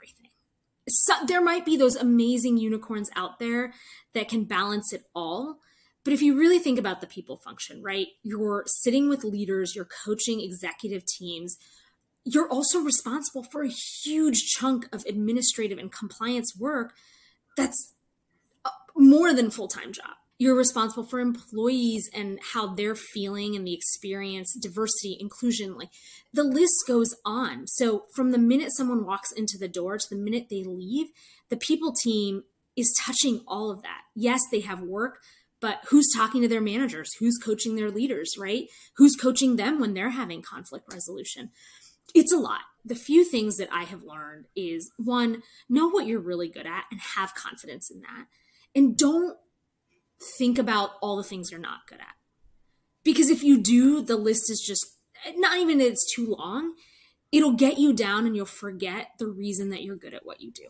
so, 0.88 1.14
there 1.26 1.42
might 1.42 1.64
be 1.64 1.76
those 1.76 1.96
amazing 1.96 2.58
unicorns 2.58 3.10
out 3.16 3.38
there 3.38 3.72
that 4.14 4.28
can 4.28 4.44
balance 4.44 4.92
it 4.92 5.04
all 5.14 5.58
But 6.04 6.12
if 6.12 6.22
you 6.22 6.38
really 6.38 6.60
think 6.60 6.78
about 6.78 7.00
the 7.00 7.08
people 7.08 7.36
function, 7.38 7.82
right? 7.82 8.06
You're 8.22 8.62
sitting 8.68 9.08
with 9.08 9.24
leaders, 9.24 9.74
you're 9.74 9.88
coaching 10.04 10.40
executive 10.40 11.04
teams. 11.04 11.56
You're 12.24 12.48
also 12.48 12.78
responsible 12.78 13.42
for 13.42 13.62
a 13.62 13.68
huge 13.68 14.46
chunk 14.52 14.86
of 14.92 15.04
administrative 15.04 15.78
and 15.78 15.90
compliance 15.90 16.54
work 16.56 16.94
that's 17.56 17.94
more 18.96 19.34
than 19.34 19.50
full-time 19.50 19.92
job 19.92 20.14
you're 20.38 20.56
responsible 20.56 21.04
for 21.04 21.18
employees 21.18 22.10
and 22.12 22.38
how 22.52 22.74
they're 22.74 22.94
feeling 22.94 23.56
and 23.56 23.66
the 23.66 23.74
experience 23.74 24.54
diversity 24.60 25.16
inclusion 25.18 25.76
like 25.76 25.88
the 26.32 26.44
list 26.44 26.84
goes 26.86 27.14
on. 27.24 27.66
So 27.66 28.04
from 28.14 28.30
the 28.30 28.38
minute 28.38 28.72
someone 28.72 29.06
walks 29.06 29.32
into 29.32 29.56
the 29.58 29.68
door 29.68 29.96
to 29.98 30.06
the 30.08 30.16
minute 30.16 30.46
they 30.50 30.64
leave 30.64 31.08
the 31.48 31.56
people 31.56 31.92
team 31.92 32.42
is 32.76 32.94
touching 33.00 33.42
all 33.46 33.70
of 33.70 33.82
that. 33.82 34.02
Yes 34.14 34.42
they 34.50 34.60
have 34.60 34.80
work 34.82 35.20
but 35.58 35.80
who's 35.88 36.12
talking 36.14 36.42
to 36.42 36.48
their 36.48 36.60
managers? 36.60 37.14
Who's 37.18 37.38
coaching 37.42 37.76
their 37.76 37.90
leaders 37.90 38.34
right? 38.38 38.68
Who's 38.96 39.16
coaching 39.16 39.56
them 39.56 39.80
when 39.80 39.94
they're 39.94 40.10
having 40.10 40.42
conflict 40.42 40.92
resolution? 40.92 41.50
It's 42.14 42.32
a 42.32 42.38
lot. 42.38 42.60
The 42.84 42.94
few 42.94 43.24
things 43.24 43.56
that 43.56 43.68
i 43.72 43.82
have 43.82 44.04
learned 44.04 44.46
is 44.54 44.92
one 44.96 45.42
know 45.68 45.88
what 45.88 46.06
you're 46.06 46.20
really 46.20 46.48
good 46.48 46.66
at 46.66 46.84
and 46.90 47.00
have 47.16 47.34
confidence 47.34 47.90
in 47.90 48.02
that. 48.02 48.26
And 48.74 48.96
don't 48.96 49.38
think 50.38 50.58
about 50.58 50.92
all 51.00 51.16
the 51.16 51.24
things 51.24 51.50
you're 51.50 51.60
not 51.60 51.86
good 51.88 52.00
at. 52.00 52.14
Because 53.04 53.30
if 53.30 53.42
you 53.42 53.58
do, 53.58 54.02
the 54.02 54.16
list 54.16 54.50
is 54.50 54.60
just 54.60 54.84
not 55.36 55.58
even 55.58 55.80
it's 55.80 56.12
too 56.14 56.34
long, 56.38 56.74
it'll 57.32 57.52
get 57.52 57.78
you 57.78 57.92
down 57.92 58.26
and 58.26 58.36
you'll 58.36 58.46
forget 58.46 59.10
the 59.18 59.26
reason 59.26 59.70
that 59.70 59.82
you're 59.82 59.96
good 59.96 60.14
at 60.14 60.26
what 60.26 60.40
you 60.40 60.50
do. 60.50 60.64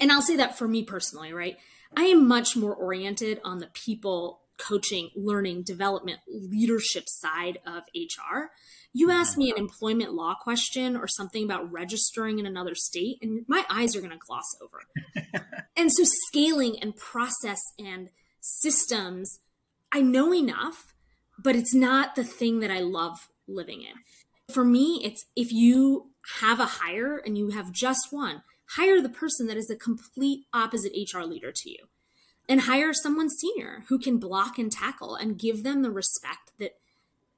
And 0.00 0.10
I'll 0.10 0.22
say 0.22 0.36
that 0.36 0.56
for 0.56 0.66
me 0.66 0.82
personally, 0.82 1.32
right? 1.32 1.56
I 1.96 2.04
am 2.04 2.26
much 2.26 2.56
more 2.56 2.74
oriented 2.74 3.40
on 3.44 3.58
the 3.58 3.68
people 3.68 4.40
coaching, 4.58 5.10
learning, 5.16 5.62
development, 5.62 6.20
leadership 6.28 7.04
side 7.06 7.58
of 7.66 7.82
HR. 7.94 8.50
You 8.92 9.10
ask 9.10 9.36
me 9.36 9.50
an 9.50 9.58
employment 9.58 10.12
law 10.12 10.34
question 10.34 10.96
or 10.96 11.08
something 11.08 11.44
about 11.44 11.70
registering 11.70 12.38
in 12.38 12.46
another 12.46 12.74
state, 12.74 13.18
and 13.22 13.44
my 13.48 13.64
eyes 13.68 13.96
are 13.96 14.00
going 14.00 14.12
to 14.12 14.18
gloss 14.18 14.56
over. 14.62 15.46
and 15.76 15.90
so, 15.90 16.04
scaling 16.04 16.78
and 16.80 16.96
process 16.96 17.60
and 17.78 18.10
systems, 18.42 19.38
I 19.92 20.02
know 20.02 20.34
enough, 20.34 20.94
but 21.42 21.56
it's 21.56 21.74
not 21.74 22.14
the 22.14 22.24
thing 22.24 22.60
that 22.60 22.70
I 22.70 22.80
love 22.80 23.28
living 23.48 23.82
in. 23.82 23.94
For 24.52 24.64
me, 24.64 25.00
it's 25.02 25.24
if 25.34 25.52
you 25.52 26.10
have 26.40 26.60
a 26.60 26.66
hire 26.66 27.16
and 27.16 27.38
you 27.38 27.50
have 27.50 27.72
just 27.72 28.08
one, 28.12 28.42
hire 28.76 29.00
the 29.00 29.08
person 29.08 29.46
that 29.46 29.56
is 29.56 29.68
the 29.68 29.76
complete 29.76 30.44
opposite 30.52 30.92
HR 30.92 31.22
leader 31.22 31.52
to 31.52 31.70
you 31.70 31.88
and 32.48 32.62
hire 32.62 32.92
someone 32.92 33.30
senior 33.30 33.84
who 33.88 33.98
can 33.98 34.18
block 34.18 34.58
and 34.58 34.70
tackle 34.70 35.14
and 35.14 35.38
give 35.38 35.62
them 35.62 35.82
the 35.82 35.90
respect 35.90 36.52
that, 36.58 36.72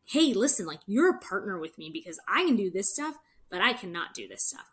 hey, 0.06 0.32
listen, 0.32 0.66
like 0.66 0.80
you're 0.86 1.10
a 1.10 1.18
partner 1.18 1.58
with 1.58 1.78
me 1.78 1.90
because 1.92 2.18
I 2.26 2.44
can 2.44 2.56
do 2.56 2.70
this 2.70 2.92
stuff, 2.92 3.16
but 3.50 3.60
I 3.60 3.74
cannot 3.74 4.14
do 4.14 4.26
this 4.26 4.46
stuff. 4.46 4.66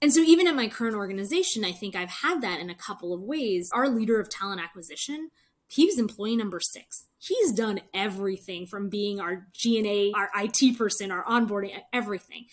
And 0.00 0.12
so, 0.12 0.20
even 0.20 0.48
at 0.48 0.56
my 0.56 0.66
current 0.66 0.96
organization, 0.96 1.64
I 1.64 1.70
think 1.70 1.94
I've 1.94 2.10
had 2.10 2.42
that 2.42 2.58
in 2.58 2.68
a 2.68 2.74
couple 2.74 3.14
of 3.14 3.20
ways. 3.20 3.70
Our 3.72 3.88
leader 3.88 4.18
of 4.18 4.28
talent 4.28 4.60
acquisition 4.60 5.30
he 5.72 5.86
was 5.86 5.98
employee 5.98 6.36
number 6.36 6.60
six. 6.60 7.06
He's 7.18 7.50
done 7.50 7.80
everything 7.94 8.66
from 8.66 8.90
being 8.90 9.20
our 9.20 9.46
G&A, 9.54 10.12
our 10.14 10.28
IT 10.36 10.76
person, 10.76 11.10
our 11.10 11.24
onboarding, 11.24 11.72
everything. 11.94 12.44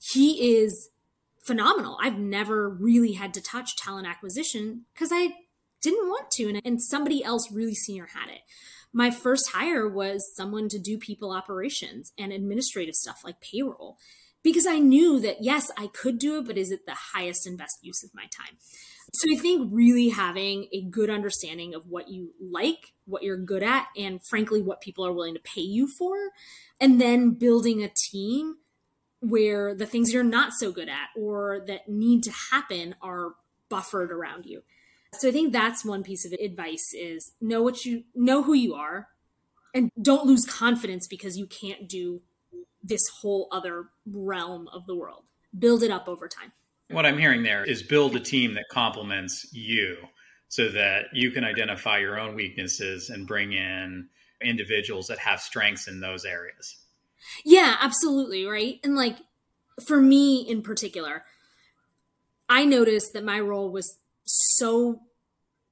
He 0.00 0.56
is 0.56 0.90
phenomenal. 1.44 1.98
I've 2.02 2.18
never 2.18 2.68
really 2.68 3.12
had 3.12 3.32
to 3.34 3.40
touch 3.40 3.76
talent 3.76 4.08
acquisition 4.08 4.86
because 4.92 5.10
I 5.12 5.34
didn't 5.80 6.08
want 6.08 6.32
to, 6.32 6.48
and, 6.48 6.60
and 6.64 6.82
somebody 6.82 7.22
else 7.22 7.52
really 7.52 7.76
senior 7.76 8.08
had 8.12 8.28
it. 8.28 8.40
My 8.92 9.12
first 9.12 9.50
hire 9.50 9.88
was 9.88 10.34
someone 10.34 10.68
to 10.70 10.80
do 10.80 10.98
people 10.98 11.30
operations 11.30 12.12
and 12.18 12.32
administrative 12.32 12.96
stuff 12.96 13.20
like 13.24 13.40
payroll 13.40 13.98
because 14.48 14.66
I 14.66 14.78
knew 14.78 15.20
that 15.20 15.42
yes, 15.42 15.70
I 15.76 15.88
could 15.88 16.18
do 16.18 16.38
it, 16.38 16.46
but 16.46 16.58
is 16.58 16.70
it 16.70 16.86
the 16.86 16.96
highest 17.14 17.46
and 17.46 17.58
best 17.58 17.78
use 17.82 18.02
of 18.02 18.14
my 18.14 18.22
time? 18.24 18.56
So 19.14 19.32
I 19.32 19.36
think 19.36 19.70
really 19.72 20.10
having 20.10 20.68
a 20.72 20.82
good 20.82 21.08
understanding 21.08 21.74
of 21.74 21.86
what 21.86 22.08
you 22.08 22.32
like, 22.40 22.92
what 23.06 23.22
you're 23.22 23.38
good 23.38 23.62
at, 23.62 23.86
and 23.96 24.20
frankly, 24.24 24.60
what 24.60 24.80
people 24.80 25.06
are 25.06 25.12
willing 25.12 25.34
to 25.34 25.40
pay 25.40 25.62
you 25.62 25.86
for, 25.86 26.30
and 26.80 27.00
then 27.00 27.30
building 27.30 27.82
a 27.82 27.90
team 28.10 28.56
where 29.20 29.74
the 29.74 29.86
things 29.86 30.12
you're 30.12 30.22
not 30.22 30.52
so 30.52 30.70
good 30.70 30.88
at 30.88 31.08
or 31.16 31.64
that 31.66 31.88
need 31.88 32.22
to 32.24 32.32
happen 32.52 32.94
are 33.02 33.32
buffered 33.68 34.12
around 34.12 34.46
you. 34.46 34.62
So 35.14 35.28
I 35.28 35.32
think 35.32 35.52
that's 35.52 35.84
one 35.84 36.02
piece 36.02 36.24
of 36.24 36.32
advice 36.32 36.92
is 36.94 37.32
know 37.40 37.62
what 37.62 37.84
you 37.84 38.04
know 38.14 38.42
who 38.42 38.52
you 38.52 38.74
are 38.74 39.08
and 39.74 39.90
don't 40.00 40.26
lose 40.26 40.44
confidence 40.44 41.06
because 41.06 41.38
you 41.38 41.46
can't 41.46 41.88
do 41.88 42.20
this 42.88 43.02
whole 43.20 43.48
other 43.52 43.86
realm 44.06 44.68
of 44.72 44.86
the 44.86 44.96
world. 44.96 45.24
Build 45.58 45.82
it 45.82 45.90
up 45.90 46.08
over 46.08 46.28
time. 46.28 46.52
What 46.90 47.04
I'm 47.04 47.18
hearing 47.18 47.42
there 47.42 47.64
is 47.64 47.82
build 47.82 48.16
a 48.16 48.20
team 48.20 48.54
that 48.54 48.64
complements 48.70 49.46
you 49.52 49.96
so 50.48 50.70
that 50.70 51.06
you 51.12 51.30
can 51.30 51.44
identify 51.44 51.98
your 51.98 52.18
own 52.18 52.34
weaknesses 52.34 53.10
and 53.10 53.26
bring 53.26 53.52
in 53.52 54.08
individuals 54.42 55.06
that 55.08 55.18
have 55.18 55.40
strengths 55.40 55.88
in 55.88 56.00
those 56.00 56.24
areas. 56.24 56.76
Yeah, 57.44 57.76
absolutely. 57.80 58.46
Right. 58.46 58.80
And 58.82 58.96
like 58.96 59.18
for 59.86 60.00
me 60.00 60.40
in 60.48 60.62
particular, 60.62 61.24
I 62.48 62.64
noticed 62.64 63.12
that 63.12 63.24
my 63.24 63.40
role 63.40 63.70
was 63.70 63.98
so 64.24 65.00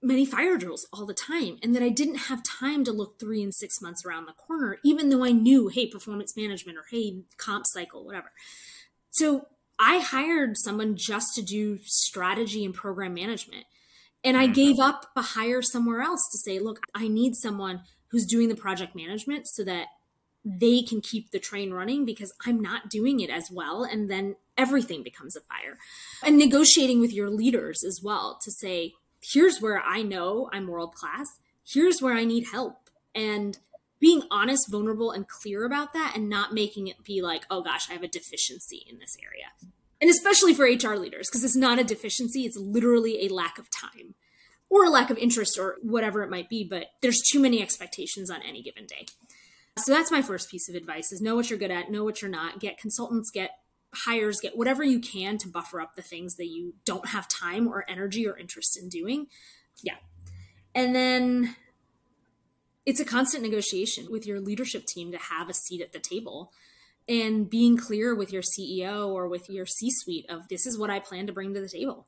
many 0.03 0.25
fire 0.25 0.57
drills 0.57 0.87
all 0.93 1.07
the 1.07 1.15
time 1.15 1.59
and 1.63 1.75
that 1.75 1.83
I 1.83 1.89
didn't 1.89 2.17
have 2.17 2.43
time 2.43 2.85
to 2.85 2.93
look 2.93 3.19
three 3.19 3.43
and 3.43 3.55
six 3.55 3.81
months 3.81 4.05
around 4.05 4.27
the 4.27 4.33
corner, 4.33 4.79
even 4.85 5.09
though 5.09 5.25
I 5.25 5.33
knew, 5.33 5.69
hey, 5.69 5.87
performance 5.87 6.37
management 6.37 6.79
or 6.79 6.85
hey, 6.91 7.23
comp 7.39 7.67
cycle, 7.67 8.05
whatever. 8.05 8.33
So 9.11 9.47
I 9.79 9.99
hired 9.99 10.57
someone 10.57 10.97
just 10.97 11.35
to 11.35 11.43
do 11.43 11.79
strategy 11.83 12.65
and 12.65 12.75
program 12.75 13.15
management. 13.15 13.65
And 14.23 14.37
I 14.37 14.45
mm-hmm. 14.45 14.53
gave 14.53 14.79
up 14.79 15.07
a 15.17 15.23
hire 15.23 15.63
somewhere 15.63 16.01
else 16.01 16.23
to 16.33 16.39
say, 16.39 16.59
look, 16.59 16.81
I 16.95 17.09
need 17.09 17.35
someone 17.35 17.83
who's 18.09 18.27
doing 18.27 18.49
the 18.49 18.57
project 18.57 18.95
management 18.95 19.47
so 19.47 19.65
that 19.65 19.87
they 20.45 20.83
can 20.83 21.01
keep 21.01 21.31
the 21.31 21.39
train 21.39 21.73
running 21.73 22.05
because 22.05 22.33
I'm 22.47 22.61
not 22.61 22.89
doing 22.89 23.21
it 23.21 23.31
as 23.31 23.51
well. 23.51 23.83
And 23.83 24.11
then 24.11 24.37
everything 24.57 25.03
becomes 25.03 25.37
a 25.37 25.41
fire. 25.41 25.77
And 26.23 26.39
negotiating 26.39 27.01
with 27.01 27.13
your 27.13 27.31
leaders 27.31 27.83
as 27.85 28.01
well 28.03 28.39
to 28.43 28.51
say, 28.51 28.95
here's 29.33 29.61
where 29.61 29.81
I 29.81 30.03
know 30.03 30.49
I'm 30.53 30.69
world 30.69 30.95
class, 30.95 31.39
here's 31.65 32.01
where 32.01 32.15
I 32.15 32.25
need 32.25 32.49
help. 32.53 32.91
And 33.15 33.59
being 33.99 34.23
honest, 34.31 34.71
vulnerable, 34.71 35.11
and 35.11 35.27
clear 35.27 35.65
about 35.65 35.93
that 35.95 36.13
and 36.15 36.29
not 36.29 36.53
making 36.53 36.87
it 36.87 37.03
be 37.03 37.23
like, 37.23 37.45
oh 37.51 37.63
gosh, 37.63 37.89
I 37.89 37.95
have 37.95 38.03
a 38.03 38.09
deficiency 38.09 38.85
in 38.89 38.99
this 38.99 39.17
area. 39.23 39.47
And 40.01 40.11
especially 40.11 40.53
for 40.53 40.65
HR 40.65 40.97
leaders, 40.97 41.29
because 41.31 41.43
it's 41.43 41.57
not 41.57 41.79
a 41.79 41.85
deficiency, 41.85 42.45
it's 42.45 42.59
literally 42.59 43.25
a 43.25 43.33
lack 43.33 43.59
of 43.59 43.71
time 43.71 44.15
or 44.69 44.85
a 44.85 44.91
lack 44.91 45.11
of 45.11 45.17
interest 45.17 45.59
or 45.59 45.77
whatever 45.81 46.23
it 46.23 46.31
might 46.31 46.51
be, 46.51 46.63
but 46.63 46.89
there's 47.01 47.23
too 47.23 47.41
many 47.41 47.63
expectations 47.63 48.31
on 48.31 48.43
any 48.43 48.63
given 48.63 48.85
day. 48.85 49.07
So 49.79 49.93
that's 49.93 50.11
my 50.11 50.23
first 50.23 50.51
piece 50.51 50.69
of 50.69 50.75
advice 50.75 51.13
is 51.13 51.21
know 51.21 51.35
what 51.35 51.49
you're 51.49 51.59
good 51.59 51.71
at, 51.71 51.91
know 51.91 52.05
what 52.05 52.21
you're 52.21 52.31
not, 52.31 52.61
get 52.61 52.79
consultants, 52.79 53.31
get 53.31 53.53
hires, 53.95 54.41
get 54.41 54.57
whatever 54.57 54.85
you 54.85 55.01
can 55.01 55.39
to 55.39 55.49
buffer 55.49 55.81
up 55.81 55.95
the 55.95 56.03
things 56.03 56.37
that 56.37 56.47
you 56.47 56.75
don't 56.85 57.09
have 57.09 57.29
time 57.29 57.69
or 57.69 57.85
energy 57.89 58.27
or 58.27 58.37
interest 58.37 58.79
in 58.81 58.89
doing. 58.89 59.27
Yeah. 59.83 59.97
And 60.75 60.95
then 60.95 61.57
it's 62.85 63.01
a 63.01 63.05
constant 63.05 63.43
negotiation 63.43 64.09
with 64.11 64.27
your 64.27 64.41
leadership 64.41 64.87
team 64.87 65.13
to 65.13 65.19
have 65.19 65.49
a 65.49 65.55
seat 65.55 65.81
at 65.81 65.93
the 65.93 65.99
table 65.99 66.53
and 67.09 67.49
being 67.49 67.77
clear 67.77 68.15
with 68.15 68.33
your 68.33 68.43
CEO 68.43 69.09
or 69.09 69.29
with 69.29 69.49
your 69.49 69.67
C 69.67 69.91
suite 69.91 70.27
of 70.29 70.49
this 70.49 70.67
is 70.67 70.79
what 70.79 70.91
I 70.91 70.99
plan 70.99 71.27
to 71.27 71.33
bring 71.33 71.55
to 71.55 71.61
the 71.61 71.69
table. 71.69 72.07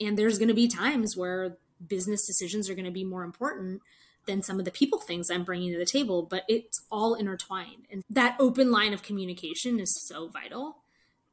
And 0.00 0.16
there's 0.16 0.38
going 0.38 0.48
to 0.48 0.54
be 0.54 0.68
times 0.68 1.16
where 1.16 1.58
business 1.84 2.26
decisions 2.26 2.70
are 2.70 2.74
going 2.74 2.84
to 2.84 2.90
be 2.90 3.04
more 3.04 3.24
important 3.24 3.82
than 4.26 4.42
some 4.42 4.58
of 4.58 4.64
the 4.64 4.70
people 4.70 4.98
things 4.98 5.30
I'm 5.30 5.44
bringing 5.44 5.72
to 5.72 5.78
the 5.78 5.84
table, 5.84 6.22
but 6.22 6.42
it's 6.48 6.84
all 6.90 7.14
intertwined. 7.14 7.86
And 7.90 8.02
that 8.10 8.36
open 8.38 8.70
line 8.70 8.92
of 8.92 9.02
communication 9.02 9.78
is 9.78 10.04
so 10.06 10.28
vital. 10.28 10.78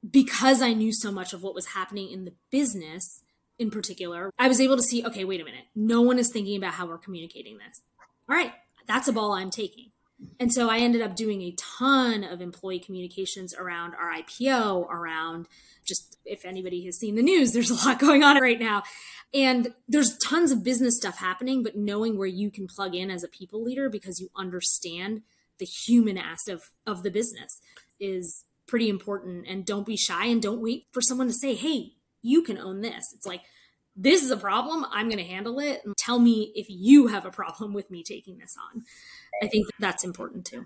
Because 0.10 0.62
I 0.62 0.74
knew 0.74 0.92
so 0.92 1.12
much 1.12 1.34
of 1.34 1.44
what 1.44 1.56
was 1.56 1.68
happening 1.68 2.12
in 2.12 2.26
the 2.26 2.34
business 2.52 3.22
in 3.58 3.72
particular, 3.72 4.32
I 4.38 4.48
was 4.48 4.60
able 4.60 4.76
to 4.76 4.84
see 4.84 5.06
okay, 5.06 5.24
wait 5.24 5.42
a 5.42 5.46
minute. 5.46 5.66
No 5.76 6.02
one 6.02 6.20
is 6.20 6.30
thinking 6.30 6.58
about 6.58 6.74
how 6.74 6.86
we're 6.86 6.98
communicating 6.98 7.58
this. 7.58 7.82
All 8.30 8.36
right, 8.36 8.54
that's 8.88 9.08
a 9.08 9.14
ball 9.14 9.34
I'm 9.34 9.52
taking. 9.52 9.92
And 10.40 10.54
so 10.54 10.70
I 10.70 10.78
ended 10.78 11.02
up 11.02 11.16
doing 11.16 11.42
a 11.42 11.56
ton 11.58 12.24
of 12.24 12.42
employee 12.42 12.80
communications 12.80 13.54
around 13.54 13.94
our 13.96 14.12
IPO, 14.14 14.90
around 14.90 15.48
just 15.86 16.18
if 16.26 16.46
anybody 16.46 16.86
has 16.86 16.98
seen 16.98 17.16
the 17.16 17.24
news, 17.24 17.52
there's 17.52 17.70
a 17.70 17.76
lot 17.76 18.00
going 18.00 18.24
on 18.24 18.40
right 18.40 18.60
now. 18.60 18.84
And 19.34 19.74
there's 19.88 20.18
tons 20.18 20.52
of 20.52 20.64
business 20.64 20.98
stuff 20.98 21.18
happening, 21.18 21.64
but 21.64 21.76
knowing 21.76 22.18
where 22.18 22.28
you 22.28 22.52
can 22.52 22.68
plug 22.68 22.96
in 22.96 23.10
as 23.10 23.24
a 23.24 23.28
people 23.28 23.64
leader 23.64 23.90
because 23.90 24.20
you 24.20 24.30
understand 24.36 25.24
the 25.60 25.66
human 25.66 26.18
aspect 26.18 26.56
of, 26.56 26.70
of 26.86 27.04
the 27.04 27.12
business 27.12 27.60
is 28.00 28.46
pretty 28.74 28.90
important. 28.90 29.46
And 29.48 29.68
don't 29.68 29.86
be 29.86 29.96
shy 29.96 30.26
and 30.26 30.42
don't 30.42 30.60
wait 30.60 30.88
for 30.92 31.00
someone 31.00 31.28
to 31.28 31.34
say, 31.34 31.54
hey, 31.54 31.92
you 32.24 32.42
can 32.42 32.58
own 32.58 32.82
this. 32.82 33.14
It's 33.14 33.28
like, 33.28 33.42
this 33.96 34.24
is 34.24 34.32
a 34.32 34.38
problem. 34.38 34.84
I'm 34.92 35.10
going 35.10 35.20
to 35.20 35.24
handle 35.24 35.60
it. 35.60 35.82
And 35.86 35.96
tell 35.96 36.18
me 36.18 36.52
if 36.56 36.66
you 36.70 37.06
have 37.06 37.24
a 37.24 37.30
problem 37.30 37.76
with 37.76 37.92
me 37.92 38.02
taking 38.02 38.40
this 38.40 38.56
on. 38.74 38.82
I 39.44 39.48
think 39.48 39.68
that's 39.78 40.04
important 40.04 40.46
too. 40.46 40.66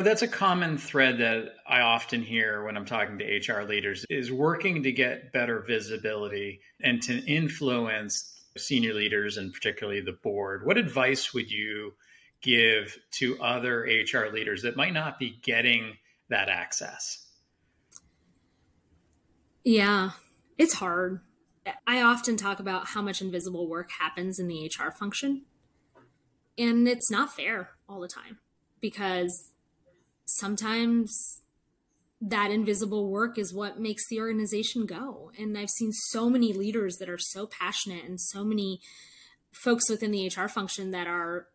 That's 0.00 0.22
a 0.22 0.28
common 0.28 0.76
thread 0.76 1.18
that 1.18 1.54
I 1.68 1.82
often 1.82 2.20
hear 2.20 2.64
when 2.64 2.76
I'm 2.76 2.84
talking 2.84 3.16
to 3.20 3.24
HR 3.24 3.62
leaders 3.62 4.04
is 4.10 4.32
working 4.32 4.82
to 4.82 4.90
get 4.90 5.32
better 5.32 5.60
visibility 5.64 6.62
and 6.82 7.00
to 7.02 7.16
influence 7.26 8.42
senior 8.56 8.92
leaders 8.92 9.36
and 9.36 9.52
particularly 9.52 10.00
the 10.00 10.18
board. 10.24 10.66
What 10.66 10.78
advice 10.78 11.32
would 11.32 11.48
you 11.48 11.92
give 12.42 12.98
to 13.12 13.40
other 13.40 13.82
HR 13.82 14.32
leaders 14.34 14.62
that 14.62 14.74
might 14.74 14.92
not 14.92 15.20
be 15.20 15.38
getting 15.44 15.96
that 16.28 16.48
access? 16.48 17.22
Yeah, 19.66 20.10
it's 20.56 20.74
hard. 20.74 21.22
I 21.88 22.00
often 22.00 22.36
talk 22.36 22.60
about 22.60 22.86
how 22.86 23.02
much 23.02 23.20
invisible 23.20 23.68
work 23.68 23.90
happens 23.98 24.38
in 24.38 24.46
the 24.46 24.66
HR 24.66 24.92
function. 24.92 25.42
And 26.56 26.86
it's 26.86 27.10
not 27.10 27.34
fair 27.34 27.70
all 27.88 27.98
the 27.98 28.06
time 28.06 28.38
because 28.80 29.50
sometimes 30.24 31.40
that 32.20 32.52
invisible 32.52 33.10
work 33.10 33.38
is 33.38 33.52
what 33.52 33.80
makes 33.80 34.08
the 34.08 34.20
organization 34.20 34.86
go. 34.86 35.32
And 35.36 35.58
I've 35.58 35.70
seen 35.70 35.90
so 35.92 36.30
many 36.30 36.52
leaders 36.52 36.98
that 36.98 37.08
are 37.08 37.18
so 37.18 37.48
passionate 37.48 38.04
and 38.04 38.20
so 38.20 38.44
many 38.44 38.80
folks 39.50 39.90
within 39.90 40.12
the 40.12 40.28
HR 40.28 40.46
function 40.46 40.92
that 40.92 41.08
are 41.08 41.48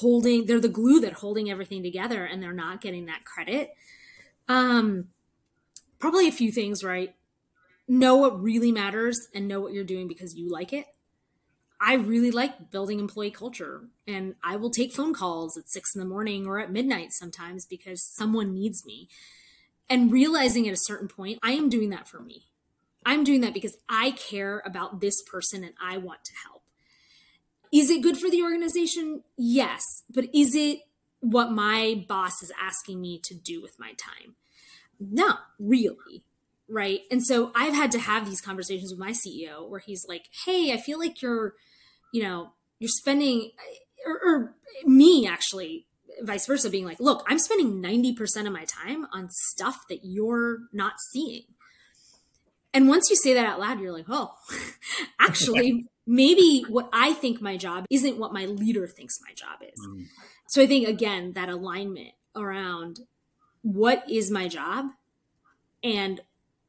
holding 0.00 0.46
they're 0.46 0.58
the 0.58 0.68
glue 0.68 0.98
that 0.98 1.12
holding 1.12 1.48
everything 1.48 1.84
together 1.84 2.24
and 2.24 2.42
they're 2.42 2.52
not 2.52 2.80
getting 2.80 3.06
that 3.06 3.24
credit. 3.24 3.70
Um 4.48 5.10
probably 5.98 6.28
a 6.28 6.32
few 6.32 6.50
things, 6.52 6.82
right? 6.84 7.15
Know 7.88 8.16
what 8.16 8.42
really 8.42 8.72
matters 8.72 9.28
and 9.34 9.46
know 9.46 9.60
what 9.60 9.72
you're 9.72 9.84
doing 9.84 10.08
because 10.08 10.34
you 10.34 10.50
like 10.50 10.72
it. 10.72 10.86
I 11.80 11.94
really 11.94 12.30
like 12.30 12.70
building 12.70 12.98
employee 12.98 13.30
culture 13.30 13.88
and 14.06 14.34
I 14.42 14.56
will 14.56 14.70
take 14.70 14.92
phone 14.92 15.12
calls 15.12 15.56
at 15.56 15.68
six 15.68 15.94
in 15.94 16.00
the 16.00 16.06
morning 16.06 16.46
or 16.46 16.58
at 16.58 16.72
midnight 16.72 17.12
sometimes 17.12 17.66
because 17.66 18.02
someone 18.02 18.54
needs 18.54 18.84
me. 18.86 19.08
And 19.88 20.10
realizing 20.10 20.66
at 20.66 20.74
a 20.74 20.78
certain 20.78 21.06
point, 21.06 21.38
I 21.42 21.52
am 21.52 21.68
doing 21.68 21.90
that 21.90 22.08
for 22.08 22.20
me. 22.20 22.46
I'm 23.04 23.22
doing 23.22 23.40
that 23.42 23.54
because 23.54 23.76
I 23.88 24.10
care 24.10 24.62
about 24.64 25.00
this 25.00 25.22
person 25.22 25.62
and 25.62 25.74
I 25.80 25.96
want 25.98 26.24
to 26.24 26.32
help. 26.44 26.62
Is 27.72 27.90
it 27.90 28.02
good 28.02 28.16
for 28.16 28.30
the 28.30 28.42
organization? 28.42 29.22
Yes. 29.36 29.82
But 30.12 30.26
is 30.34 30.56
it 30.56 30.80
what 31.20 31.52
my 31.52 32.04
boss 32.08 32.42
is 32.42 32.50
asking 32.60 33.00
me 33.00 33.20
to 33.24 33.34
do 33.34 33.62
with 33.62 33.78
my 33.78 33.92
time? 33.92 34.34
No, 34.98 35.34
really 35.60 36.24
right? 36.68 37.00
And 37.10 37.24
so 37.24 37.52
i've 37.54 37.74
had 37.74 37.90
to 37.92 37.98
have 37.98 38.26
these 38.26 38.40
conversations 38.40 38.90
with 38.90 38.98
my 38.98 39.12
ceo 39.12 39.68
where 39.68 39.80
he's 39.80 40.06
like 40.08 40.26
hey 40.44 40.72
i 40.72 40.76
feel 40.76 40.98
like 40.98 41.22
you're 41.22 41.54
you 42.12 42.22
know 42.22 42.52
you're 42.78 42.88
spending 42.88 43.50
or, 44.06 44.20
or, 44.24 44.54
me 44.84 45.26
actually 45.26 45.86
vice 46.22 46.46
versa 46.46 46.68
being 46.68 46.84
like 46.84 47.00
look 47.00 47.24
i'm 47.28 47.38
spending 47.38 47.82
90% 47.82 48.46
of 48.46 48.52
my 48.52 48.64
time 48.64 49.06
on 49.12 49.28
stuff 49.30 49.84
that 49.88 50.00
you're 50.02 50.58
not 50.72 50.94
seeing. 51.12 51.44
And 52.74 52.88
once 52.88 53.08
you 53.08 53.16
say 53.16 53.32
that 53.32 53.46
out 53.46 53.58
loud 53.60 53.80
you're 53.80 53.92
like 53.92 54.06
oh 54.08 54.34
actually 55.20 55.86
maybe 56.06 56.64
what 56.68 56.88
i 56.92 57.12
think 57.14 57.40
my 57.40 57.56
job 57.56 57.84
isn't 57.90 58.18
what 58.18 58.32
my 58.32 58.44
leader 58.44 58.86
thinks 58.86 59.18
my 59.26 59.32
job 59.34 59.62
is. 59.62 59.80
Mm. 59.88 60.04
so 60.48 60.62
i 60.62 60.66
think 60.66 60.86
again 60.86 61.32
that 61.32 61.48
alignment 61.48 62.12
around 62.34 63.00
what 63.62 64.04
is 64.08 64.30
my 64.30 64.46
job 64.46 64.86
and 65.82 66.20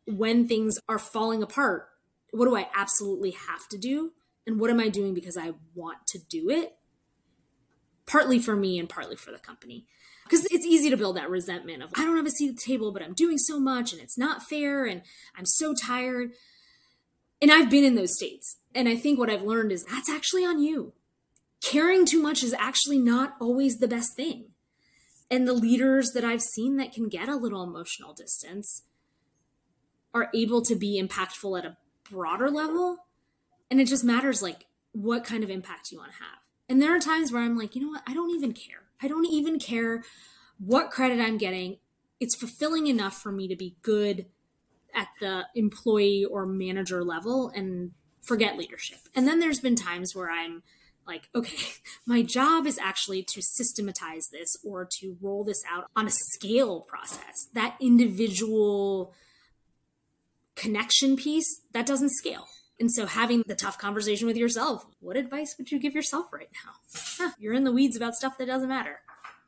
when 0.08 0.48
things 0.48 0.80
are 0.88 0.98
falling 0.98 1.44
apart, 1.44 1.90
what 2.32 2.46
do 2.46 2.56
I 2.56 2.68
absolutely 2.74 3.32
have 3.32 3.68
to 3.70 3.78
do? 3.78 4.14
And 4.46 4.60
what 4.60 4.70
am 4.70 4.80
I 4.80 4.88
doing 4.88 5.14
because 5.14 5.38
I 5.38 5.54
want 5.76 6.08
to 6.08 6.20
do 6.20 6.50
it? 6.50 6.78
Partly 8.06 8.40
for 8.40 8.56
me 8.56 8.80
and 8.80 8.88
partly 8.88 9.18
for 9.18 9.32
the 9.32 9.40
company. 9.40 9.86
Because 10.24 10.46
it's 10.50 10.66
easy 10.66 10.90
to 10.90 10.98
build 10.98 11.18
that 11.18 11.30
resentment 11.30 11.84
of, 11.84 11.92
I 11.96 12.06
don't 12.06 12.18
have 12.18 12.26
a 12.26 12.32
seat 12.32 12.50
at 12.50 12.56
the 12.56 12.62
table, 12.62 12.92
but 12.92 13.02
I'm 13.02 13.14
doing 13.14 13.38
so 13.38 13.60
much 13.60 13.92
and 13.92 14.02
it's 14.02 14.18
not 14.18 14.44
fair 14.44 14.86
and 14.86 15.02
I'm 15.38 15.46
so 15.46 15.74
tired. 15.74 16.32
And 17.42 17.52
I've 17.52 17.70
been 17.70 17.84
in 17.84 17.96
those 17.96 18.16
states. 18.16 18.58
And 18.74 18.88
I 18.88 18.96
think 18.96 19.20
what 19.20 19.30
I've 19.30 19.44
learned 19.44 19.72
is 19.72 19.84
that's 19.84 20.10
actually 20.10 20.46
on 20.46 20.62
you. 20.62 20.94
Caring 21.62 22.06
too 22.06 22.22
much 22.22 22.44
is 22.44 22.54
actually 22.54 23.00
not 23.00 23.36
always 23.42 23.80
the 23.80 23.88
best 23.88 24.16
thing. 24.16 24.52
And 25.30 25.46
the 25.48 25.54
leaders 25.54 26.12
that 26.12 26.24
I've 26.24 26.42
seen 26.42 26.78
that 26.78 26.94
can 26.94 27.10
get 27.10 27.28
a 27.28 27.36
little 27.36 27.64
emotional 27.64 28.14
distance 28.14 28.84
are 30.14 30.30
able 30.34 30.62
to 30.64 30.76
be 30.76 31.02
impactful 31.02 31.58
at 31.58 31.66
a 31.66 31.78
broader 32.10 32.50
level. 32.50 33.06
And 33.70 33.80
it 33.82 33.88
just 33.88 34.04
matters 34.04 34.42
like 34.42 34.66
what 34.94 35.24
kind 35.24 35.44
of 35.44 35.50
impact 35.50 35.92
you 35.92 35.98
want 35.98 36.12
to 36.12 36.18
have. 36.18 36.40
And 36.70 36.82
there 36.82 36.96
are 36.96 37.00
times 37.00 37.32
where 37.32 37.42
I'm 37.42 37.58
like, 37.58 37.76
you 37.76 37.82
know 37.82 37.90
what? 37.90 38.04
I 38.08 38.14
don't 38.14 38.32
even 38.32 38.54
care. 38.54 38.84
I 39.02 39.08
don't 39.08 39.26
even 39.26 39.60
care 39.60 40.04
what 40.58 40.92
credit 40.92 41.20
I'm 41.20 41.38
getting. 41.38 41.78
It's 42.20 42.36
fulfilling 42.36 42.88
enough 42.88 43.22
for 43.22 43.32
me 43.32 43.48
to 43.48 43.56
be 43.56 43.76
good 43.82 44.26
at 44.94 45.10
the 45.20 45.46
employee 45.56 46.26
or 46.26 46.46
manager 46.46 47.04
level 47.04 47.52
and 47.56 47.92
forget 48.22 48.58
leadership. 48.58 49.00
And 49.16 49.28
then 49.28 49.40
there's 49.40 49.60
been 49.60 49.76
times 49.76 50.16
where 50.16 50.30
I'm 50.30 50.64
like, 51.06 51.30
okay, 51.36 51.74
my 52.06 52.22
job 52.22 52.66
is 52.66 52.78
actually 52.78 53.24
to 53.24 53.42
systematize 53.42 54.30
this 54.30 54.58
or 54.64 54.86
to 55.00 55.18
roll 55.22 55.44
this 55.44 55.64
out 55.70 55.86
on 55.96 56.08
a 56.08 56.12
scale 56.12 56.82
process. 56.82 57.48
That 57.54 57.78
individual 57.80 59.14
connection 60.58 61.16
piece, 61.16 61.62
that 61.72 61.86
doesn't 61.86 62.10
scale. 62.10 62.48
And 62.80 62.92
so 62.92 63.06
having 63.06 63.44
the 63.48 63.56
tough 63.56 63.78
conversation 63.78 64.28
with 64.28 64.38
yourself, 64.38 64.86
what 65.00 65.16
advice 65.16 65.56
would 65.58 65.72
you 65.72 65.80
give 65.80 65.96
yourself 65.96 66.34
right 66.34 66.50
now? 66.66 66.74
Huh, 67.18 67.32
you're 67.40 67.54
in 67.54 67.64
the 67.64 67.72
weeds 67.72 67.96
about 67.96 68.16
stuff 68.16 68.38
that 68.38 68.48
doesn't 68.48 68.70
matter. 68.70 69.00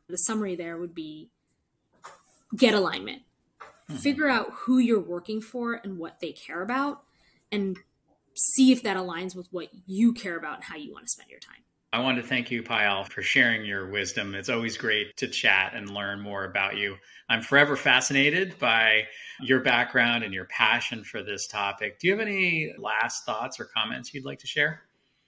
The 0.08 0.17
summary 0.17 0.56
there 0.56 0.78
would 0.78 0.95
be 0.95 1.30
get 2.56 2.74
alignment. 2.74 3.24
Mm-hmm. 3.89 3.98
Figure 3.98 4.28
out 4.28 4.52
who 4.52 4.80
you're 4.80 5.00
working 5.00 5.41
for 5.41 5.74
and 5.74 6.00
what 6.00 6.19
they 6.22 6.32
care 6.32 6.62
about 6.62 7.04
and 7.52 7.78
see 8.36 8.72
if 8.72 8.82
that 8.84 8.98
aligns 8.98 9.36
with 9.36 9.48
what 9.52 9.67
you 9.86 10.13
care 10.13 10.38
about 10.38 10.56
and 10.56 10.63
how 10.63 10.76
you 10.76 10.91
want 10.91 11.06
to 11.06 11.12
spend 11.12 11.30
your 11.30 11.39
time. 11.39 11.62
I 11.91 11.99
want 11.99 12.17
to 12.17 12.23
thank 12.23 12.52
you, 12.52 12.62
Payal, 12.62 13.08
for 13.08 13.23
sharing 13.23 13.65
your 13.65 13.89
wisdom. 13.89 14.36
It's 14.36 14.49
always 14.49 14.78
great 14.78 15.17
to 15.17 15.28
chat 15.28 15.73
and 15.73 15.89
learn 15.89 16.19
more 16.19 16.45
about 16.45 16.78
you. 16.78 16.95
I'm 17.30 17.41
forever 17.41 17.75
fascinated 17.75 18.60
by 18.60 19.08
your 19.41 19.62
background 19.62 20.23
and 20.23 20.32
your 20.32 20.45
passion 20.45 21.04
for 21.04 21.23
this 21.23 21.47
topic. 21.47 21.97
Do 21.99 22.08
you 22.08 22.13
have 22.13 22.21
any 22.21 22.73
last 22.78 23.25
thoughts 23.25 23.60
or 23.60 23.65
comments 23.65 24.13
you'd 24.13 24.25
like 24.25 24.39
to 24.39 24.47
share? 24.47 24.84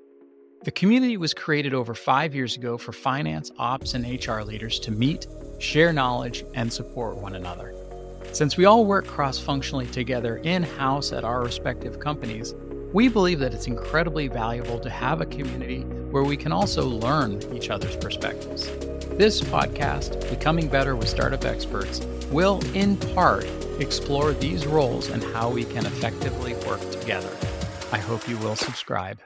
The 0.63 0.71
community 0.71 1.17
was 1.17 1.33
created 1.33 1.73
over 1.73 1.95
five 1.95 2.35
years 2.35 2.55
ago 2.55 2.77
for 2.77 2.91
finance, 2.91 3.49
ops, 3.57 3.95
and 3.95 4.05
HR 4.05 4.41
leaders 4.41 4.77
to 4.81 4.91
meet, 4.91 5.25
share 5.57 5.91
knowledge, 5.91 6.45
and 6.53 6.71
support 6.71 7.17
one 7.17 7.33
another. 7.33 7.73
Since 8.31 8.57
we 8.57 8.65
all 8.65 8.85
work 8.85 9.07
cross 9.07 9.39
functionally 9.39 9.87
together 9.87 10.37
in 10.37 10.61
house 10.61 11.13
at 11.13 11.23
our 11.23 11.41
respective 11.41 11.99
companies, 11.99 12.53
we 12.93 13.07
believe 13.07 13.39
that 13.39 13.55
it's 13.55 13.65
incredibly 13.65 14.27
valuable 14.27 14.77
to 14.81 14.89
have 14.91 15.19
a 15.19 15.25
community 15.25 15.81
where 16.11 16.23
we 16.23 16.37
can 16.37 16.51
also 16.51 16.85
learn 16.85 17.41
each 17.55 17.71
other's 17.71 17.95
perspectives. 17.95 18.67
This 19.17 19.41
podcast, 19.41 20.29
Becoming 20.29 20.67
Better 20.67 20.95
with 20.95 21.09
Startup 21.09 21.43
Experts, 21.43 22.05
will 22.29 22.61
in 22.75 22.97
part 23.15 23.47
explore 23.79 24.33
these 24.33 24.67
roles 24.67 25.09
and 25.09 25.23
how 25.23 25.49
we 25.49 25.63
can 25.63 25.87
effectively 25.87 26.53
work 26.67 26.81
together. 26.91 27.35
I 27.91 27.97
hope 27.97 28.29
you 28.29 28.37
will 28.37 28.55
subscribe. 28.55 29.19